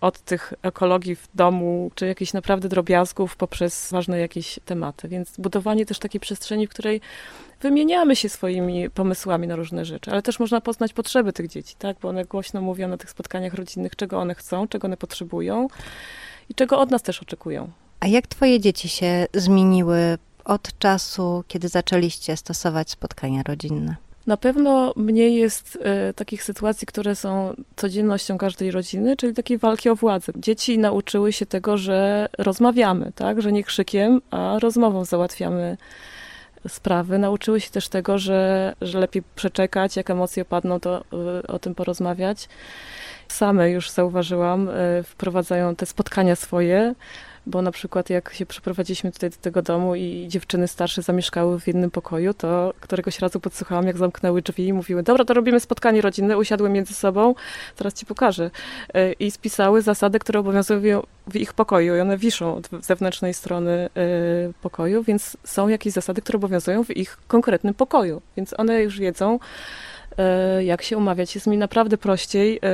od 0.00 0.18
tych 0.20 0.54
ekologii 0.62 1.16
w 1.16 1.28
domu, 1.34 1.90
czy 1.94 2.06
jakichś 2.06 2.32
naprawdę 2.32 2.68
drobiazgów 2.68 3.36
poprzez 3.36 3.90
ważne 3.90 4.18
jakieś 4.18 4.58
tematy. 4.64 5.08
Więc 5.08 5.36
budowanie 5.38 5.86
też 5.86 5.98
takiej 5.98 6.20
przestrzeni, 6.20 6.66
w 6.66 6.70
której 6.70 7.00
wymieniamy 7.60 8.16
się 8.16 8.28
swoimi 8.28 8.90
pomysłami 8.90 9.46
na 9.46 9.56
różne 9.56 9.84
rzeczy, 9.84 10.10
ale 10.10 10.22
też 10.22 10.40
można 10.40 10.60
poznać 10.60 10.92
potrzeby 10.92 11.32
tych 11.32 11.48
dzieci, 11.48 11.74
tak? 11.78 11.96
Bo 12.02 12.08
one 12.08 12.24
głośno 12.24 12.60
mówią 12.60 12.88
na 12.88 12.96
tych 12.96 13.10
spotkaniach 13.10 13.54
rodzinnych, 13.54 13.96
czego 13.96 14.18
one 14.18 14.34
chcą, 14.34 14.68
czego 14.68 14.86
one 14.86 14.96
potrzebują 14.96 15.68
i 16.48 16.54
czego 16.54 16.78
od 16.78 16.90
nas 16.90 17.02
też 17.02 17.22
oczekują. 17.22 17.70
A 18.00 18.06
jak 18.06 18.26
twoje 18.26 18.60
dzieci 18.60 18.88
się 18.88 19.26
zmieniły 19.34 20.18
od 20.44 20.78
czasu, 20.78 21.44
kiedy 21.48 21.68
zaczęliście 21.68 22.36
stosować 22.36 22.90
spotkania 22.90 23.42
rodzinne? 23.42 23.96
Na 24.26 24.36
pewno 24.36 24.92
mniej 24.96 25.34
jest 25.34 25.78
e, 25.82 26.14
takich 26.14 26.42
sytuacji, 26.42 26.86
które 26.86 27.16
są 27.16 27.54
codziennością 27.76 28.38
każdej 28.38 28.70
rodziny, 28.70 29.16
czyli 29.16 29.34
takiej 29.34 29.58
walki 29.58 29.88
o 29.88 29.94
władzę. 29.94 30.32
Dzieci 30.36 30.78
nauczyły 30.78 31.32
się 31.32 31.46
tego, 31.46 31.76
że 31.76 32.28
rozmawiamy, 32.38 33.12
tak? 33.14 33.42
że 33.42 33.52
nie 33.52 33.64
krzykiem, 33.64 34.20
a 34.30 34.58
rozmową 34.58 35.04
załatwiamy 35.04 35.76
sprawy. 36.68 37.18
Nauczyły 37.18 37.60
się 37.60 37.70
też 37.70 37.88
tego, 37.88 38.18
że, 38.18 38.74
że 38.80 38.98
lepiej 38.98 39.22
przeczekać, 39.34 39.96
jak 39.96 40.10
emocje 40.10 40.42
opadną, 40.42 40.80
to 40.80 41.04
y, 41.44 41.46
o 41.46 41.58
tym 41.58 41.74
porozmawiać. 41.74 42.48
Same 43.28 43.70
już 43.70 43.90
zauważyłam, 43.90 44.68
y, 44.68 45.02
wprowadzają 45.02 45.76
te 45.76 45.86
spotkania 45.86 46.36
swoje, 46.36 46.94
bo 47.46 47.62
na 47.62 47.70
przykład 47.70 48.10
jak 48.10 48.32
się 48.32 48.46
przeprowadziliśmy 48.46 49.12
tutaj 49.12 49.30
do 49.30 49.36
tego 49.36 49.62
domu 49.62 49.94
i 49.94 50.26
dziewczyny 50.28 50.68
starsze 50.68 51.02
zamieszkały 51.02 51.60
w 51.60 51.66
jednym 51.66 51.90
pokoju, 51.90 52.34
to 52.34 52.74
któregoś 52.80 53.18
razu 53.18 53.40
podsłuchałam, 53.40 53.86
jak 53.86 53.96
zamknęły 53.98 54.42
drzwi 54.42 54.66
i 54.66 54.72
mówiły, 54.72 55.02
dobra, 55.02 55.24
to 55.24 55.34
robimy 55.34 55.60
spotkanie 55.60 56.00
rodzinne, 56.00 56.38
usiadły 56.38 56.70
między 56.70 56.94
sobą, 56.94 57.34
teraz 57.76 57.94
ci 57.94 58.06
pokażę. 58.06 58.50
Y, 58.96 59.12
I 59.12 59.30
spisały 59.30 59.82
zasady, 59.82 60.18
które 60.18 60.40
obowiązują 60.40 61.02
w 61.26 61.36
ich 61.36 61.52
pokoju 61.52 61.96
i 61.96 62.00
one 62.00 62.18
wiszą 62.18 62.54
od 62.54 62.68
zewnętrznej 62.80 63.34
strony 63.34 63.88
pokoju, 64.62 65.02
więc 65.02 65.36
są 65.44 65.68
jakieś 65.68 65.92
zasady, 65.92 66.22
które 66.22 66.36
obowiązują 66.36 66.84
w 66.84 66.96
ich 66.96 67.18
konkretnym 67.28 67.74
pokoju, 67.74 68.22
więc 68.36 68.54
one 68.58 68.82
już 68.82 68.98
wiedzą, 68.98 69.38
E, 69.38 69.38
jak 70.60 70.82
się 70.82 70.96
umawiać. 70.96 71.34
Jest 71.34 71.46
mi 71.46 71.58
naprawdę 71.58 71.98
prościej 71.98 72.56
e, 72.56 72.66
e, 72.66 72.68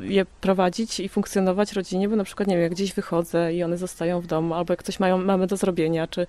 je 0.00 0.26
prowadzić 0.40 1.00
i 1.00 1.08
funkcjonować 1.08 1.72
rodzinie, 1.72 2.08
bo 2.08 2.16
na 2.16 2.24
przykład, 2.24 2.48
nie 2.48 2.54
wiem, 2.54 2.62
jak 2.62 2.72
gdzieś 2.72 2.94
wychodzę 2.94 3.54
i 3.54 3.62
one 3.62 3.78
zostają 3.78 4.20
w 4.20 4.26
domu, 4.26 4.54
albo 4.54 4.72
jak 4.72 4.82
coś 4.82 5.00
mają, 5.00 5.18
mamy 5.18 5.46
do 5.46 5.56
zrobienia, 5.56 6.06
czy 6.06 6.26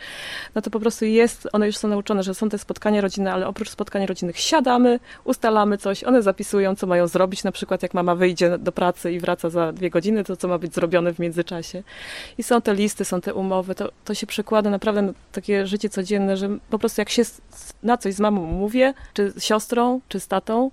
no 0.56 0.62
to 0.62 0.70
po 0.70 0.80
prostu 0.80 1.06
jest, 1.06 1.48
one 1.54 1.66
już 1.66 1.78
są 1.78 1.88
nauczone, 1.88 2.24
że 2.24 2.34
są 2.34 2.50
te 2.50 2.58
spotkania 2.58 3.02
rodzinne, 3.02 3.34
ale 3.34 3.48
oprócz 3.48 3.70
spotkań 3.70 4.06
rodzinnych 4.06 4.40
siadamy, 4.40 5.00
ustalamy 5.24 5.78
coś, 5.78 6.04
one 6.04 6.22
zapisują, 6.22 6.76
co 6.76 6.88
mają 6.88 7.08
zrobić, 7.08 7.44
na 7.44 7.52
przykład 7.52 7.84
jak 7.84 7.94
mama 7.94 8.16
wyjdzie 8.16 8.58
do 8.58 8.72
pracy 8.72 9.12
i 9.12 9.20
wraca 9.20 9.50
za 9.50 9.72
dwie 9.74 9.90
godziny, 9.90 10.24
to 10.24 10.38
co 10.38 10.48
ma 10.48 10.58
być 10.58 10.74
zrobione 10.74 11.14
w 11.14 11.20
międzyczasie. 11.20 11.84
I 12.38 12.44
są 12.44 12.62
te 12.62 12.74
listy, 12.74 13.06
są 13.06 13.22
te 13.22 13.34
umowy, 13.34 13.76
to, 13.76 13.92
to 14.06 14.14
się 14.14 14.28
przekłada 14.28 14.70
naprawdę 14.70 15.02
na 15.02 15.14
takie 15.32 15.68
życie 15.68 15.90
codzienne, 15.90 16.38
że 16.38 16.50
po 16.70 16.80
prostu 16.80 17.02
jak 17.02 17.10
się 17.10 17.24
na 17.84 17.98
coś 17.98 18.14
z 18.14 18.20
mamą 18.20 18.46
mówię, 18.46 18.94
czy 19.14 19.21
z 19.30 19.44
siostrą, 19.44 20.02
czy 20.08 20.20
z 20.20 20.28
tatą, 20.28 20.72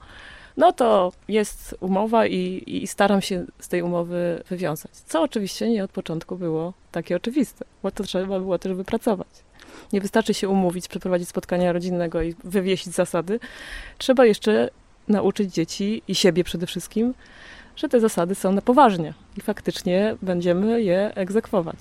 no 0.58 0.72
to 0.72 1.12
jest 1.28 1.76
umowa 1.80 2.26
i, 2.26 2.62
i, 2.66 2.86
staram 2.86 3.22
się 3.22 3.44
z 3.58 3.68
tej 3.68 3.82
umowy 3.82 4.42
wywiązać. 4.48 4.90
Co 4.92 5.22
oczywiście 5.22 5.68
nie 5.68 5.84
od 5.84 5.90
początku 5.90 6.36
było 6.36 6.72
takie 6.92 7.16
oczywiste, 7.16 7.64
bo 7.82 7.90
to 7.90 8.04
trzeba 8.04 8.40
było 8.40 8.58
też 8.58 8.72
wypracować. 8.72 9.28
Nie 9.92 10.00
wystarczy 10.00 10.34
się 10.34 10.48
umówić, 10.48 10.88
przeprowadzić 10.88 11.28
spotkania 11.28 11.72
rodzinnego 11.72 12.22
i 12.22 12.34
wywiesić 12.44 12.92
zasady. 12.94 13.40
Trzeba 13.98 14.26
jeszcze 14.26 14.70
nauczyć 15.08 15.54
dzieci 15.54 16.02
i 16.08 16.14
siebie 16.14 16.44
przede 16.44 16.66
wszystkim, 16.66 17.14
że 17.76 17.88
te 17.88 18.00
zasady 18.00 18.34
są 18.34 18.52
na 18.52 18.62
poważnie 18.62 19.14
i 19.36 19.40
faktycznie 19.40 20.16
będziemy 20.22 20.82
je 20.82 21.14
egzekwować 21.14 21.76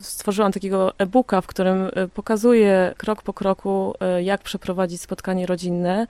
stworzyłam 0.00 0.52
takiego 0.52 0.98
e-booka, 0.98 1.40
w 1.40 1.46
którym 1.46 1.90
e, 1.94 2.08
pokazuję 2.08 2.94
krok 2.96 3.22
po 3.22 3.32
kroku, 3.32 3.94
e, 4.00 4.22
jak 4.22 4.42
przeprowadzić 4.42 5.00
spotkanie 5.00 5.46
rodzinne. 5.46 6.06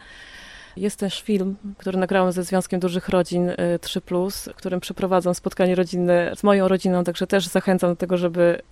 Jest 0.77 0.99
też 0.99 1.23
film, 1.23 1.57
który 1.79 1.99
nagrałam 1.99 2.33
ze 2.33 2.45
Związkiem 2.45 2.81
Dużych 2.81 3.09
Rodzin 3.09 3.51
3, 3.81 4.01
w 4.53 4.55
którym 4.55 4.81
przeprowadzam 4.81 5.35
spotkanie 5.35 5.75
rodzinne 5.75 6.33
z 6.37 6.43
moją 6.43 6.69
rodziną, 6.69 7.05
także 7.05 7.27
też 7.27 7.47
zachęcam 7.47 7.91
do 7.91 7.97
tego, 7.97 8.17
żeby 8.17 8.63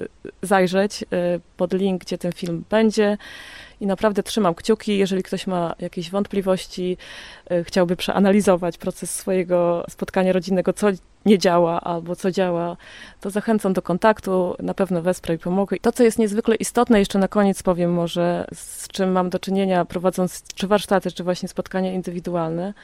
zajrzeć 0.43 1.05
pod 1.57 1.73
link, 1.73 2.01
gdzie 2.01 2.19
ten 2.19 2.33
film 2.33 2.65
będzie 2.71 3.19
i 3.81 3.87
naprawdę 3.87 4.23
trzymam 4.23 4.55
kciuki. 4.55 4.99
Jeżeli 4.99 5.23
ktoś 5.23 5.47
ma 5.47 5.75
jakieś 5.79 6.11
wątpliwości, 6.11 6.97
e, 7.51 7.65
chciałby 7.65 7.97
przeanalizować 7.97 8.79
proces 8.79 9.15
swojego 9.15 9.85
spotkania 9.89 10.33
rodzinnego, 10.33 10.73
co 10.73 10.87
nie 11.27 11.39
działa 11.39 11.81
albo 11.81 12.17
co 12.17 12.31
działa, 12.31 12.77
to 13.21 13.31
zachęcam 13.31 13.73
do 13.73 13.83
kontaktu, 13.83 14.57
na 14.59 14.75
pewno 14.75 15.03
wesprę 15.03 15.35
i 15.35 15.39
pomogę. 15.39 15.77
To, 15.81 15.93
co 15.93 16.03
jest 16.03 16.19
niezwykle 16.19 16.55
istotne, 16.55 16.99
jeszcze 16.99 17.19
na 17.19 17.29
koniec 17.29 17.63
powiem 17.63 17.93
może, 17.93 18.47
z 18.55 18.89
czym 18.89 19.13
mam 19.13 19.31
do 19.31 19.39
czynienia 19.39 19.85
prowadząc 19.85 20.43
czy 20.55 20.67
warsztaty, 20.67 21.13
czy 21.13 21.25
właśnie 21.25 21.49
spotkania 21.49 21.93
indywidualne 21.93 22.75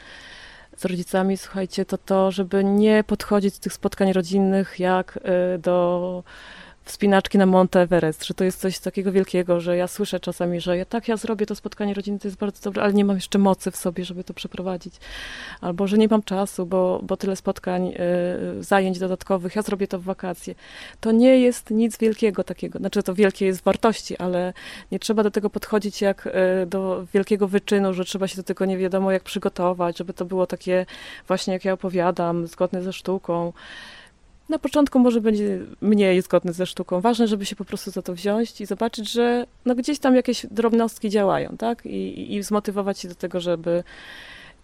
z 0.76 0.84
rodzicami, 0.84 1.36
słuchajcie, 1.36 1.84
to 1.84 1.98
to, 1.98 2.30
żeby 2.30 2.64
nie 2.64 3.04
podchodzić 3.04 3.54
do 3.54 3.62
tych 3.62 3.72
spotkań 3.72 4.12
rodzinnych 4.12 4.80
jak 4.80 5.18
e, 5.22 5.58
do 5.58 6.24
wspinaczki 6.84 7.38
na 7.38 7.46
Monte 7.46 7.80
Everest, 7.80 8.24
że 8.24 8.34
to 8.34 8.44
jest 8.44 8.60
coś 8.60 8.78
takiego 8.78 9.12
wielkiego, 9.12 9.60
że 9.60 9.76
ja 9.76 9.88
słyszę 9.88 10.20
czasami, 10.20 10.60
że 10.60 10.76
ja, 10.76 10.84
tak, 10.84 11.08
ja 11.08 11.16
zrobię 11.16 11.46
to 11.46 11.54
spotkanie 11.54 11.94
rodzinne, 11.94 12.18
to 12.18 12.28
jest 12.28 12.38
bardzo 12.38 12.60
dobre, 12.62 12.82
ale 12.82 12.92
nie 12.92 13.04
mam 13.04 13.16
jeszcze 13.16 13.38
mocy 13.38 13.70
w 13.70 13.76
sobie, 13.76 14.04
żeby 14.04 14.24
to 14.24 14.34
przeprowadzić. 14.34 14.94
Albo, 15.60 15.86
że 15.86 15.98
nie 15.98 16.08
mam 16.08 16.22
czasu, 16.22 16.66
bo, 16.66 17.00
bo 17.02 17.16
tyle 17.16 17.36
spotkań, 17.36 17.88
y, 17.88 18.62
zajęć 18.62 18.98
dodatkowych, 18.98 19.56
ja 19.56 19.62
zrobię 19.62 19.88
to 19.88 19.98
w 19.98 20.02
wakacje. 20.02 20.54
To 21.00 21.12
nie 21.12 21.40
jest 21.40 21.70
nic 21.70 21.98
wielkiego 21.98 22.44
takiego. 22.44 22.78
Znaczy, 22.78 23.02
to 23.02 23.14
wielkie 23.14 23.46
jest 23.46 23.60
w 23.60 23.64
wartości, 23.64 24.16
ale 24.16 24.52
nie 24.92 24.98
trzeba 24.98 25.22
do 25.22 25.30
tego 25.30 25.50
podchodzić 25.50 26.00
jak 26.00 26.26
y, 26.26 26.66
do 26.66 27.06
wielkiego 27.14 27.48
wyczynu, 27.48 27.94
że 27.94 28.04
trzeba 28.04 28.28
się 28.28 28.36
do 28.36 28.42
tego 28.42 28.64
nie 28.64 28.78
wiadomo 28.78 29.12
jak 29.12 29.22
przygotować, 29.22 29.98
żeby 29.98 30.14
to 30.14 30.24
było 30.24 30.46
takie 30.46 30.86
właśnie, 31.28 31.52
jak 31.52 31.64
ja 31.64 31.72
opowiadam, 31.72 32.46
zgodne 32.46 32.82
ze 32.82 32.92
sztuką 32.92 33.52
na 34.52 34.58
początku 34.58 34.98
może 34.98 35.20
będzie 35.20 35.58
mniej 35.80 36.22
zgodny 36.22 36.52
ze 36.52 36.66
sztuką. 36.66 37.00
Ważne, 37.00 37.28
żeby 37.28 37.46
się 37.46 37.56
po 37.56 37.64
prostu 37.64 37.90
za 37.90 38.02
to 38.02 38.14
wziąć 38.14 38.60
i 38.60 38.66
zobaczyć, 38.66 39.12
że 39.12 39.46
no 39.64 39.74
gdzieś 39.74 39.98
tam 39.98 40.16
jakieś 40.16 40.46
drobnostki 40.50 41.10
działają, 41.10 41.56
tak? 41.56 41.86
I, 41.86 42.34
i 42.34 42.42
zmotywować 42.42 42.98
się 42.98 43.08
do 43.08 43.14
tego, 43.14 43.40
żeby 43.40 43.84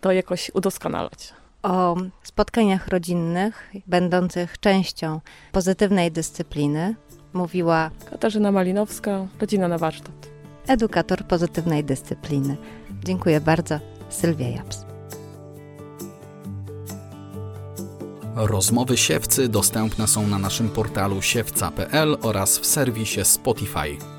to 0.00 0.12
jakoś 0.12 0.50
udoskonalać. 0.54 1.32
O 1.62 1.96
spotkaniach 2.22 2.88
rodzinnych, 2.88 3.70
będących 3.86 4.60
częścią 4.60 5.20
pozytywnej 5.52 6.12
dyscypliny, 6.12 6.94
mówiła 7.32 7.90
Katarzyna 8.10 8.52
Malinowska, 8.52 9.26
Rodzina 9.40 9.68
na 9.68 9.78
warsztat. 9.78 10.28
Edukator 10.66 11.24
pozytywnej 11.24 11.84
dyscypliny. 11.84 12.56
Dziękuję 13.04 13.40
bardzo. 13.40 13.80
Sylwia 14.08 14.48
Japs. 14.48 14.87
Rozmowy 18.40 18.96
siewcy 18.96 19.48
dostępne 19.48 20.08
są 20.08 20.26
na 20.26 20.38
naszym 20.38 20.68
portalu 20.68 21.22
siewca.pl 21.22 22.16
oraz 22.22 22.58
w 22.58 22.66
serwisie 22.66 23.24
Spotify. 23.24 24.17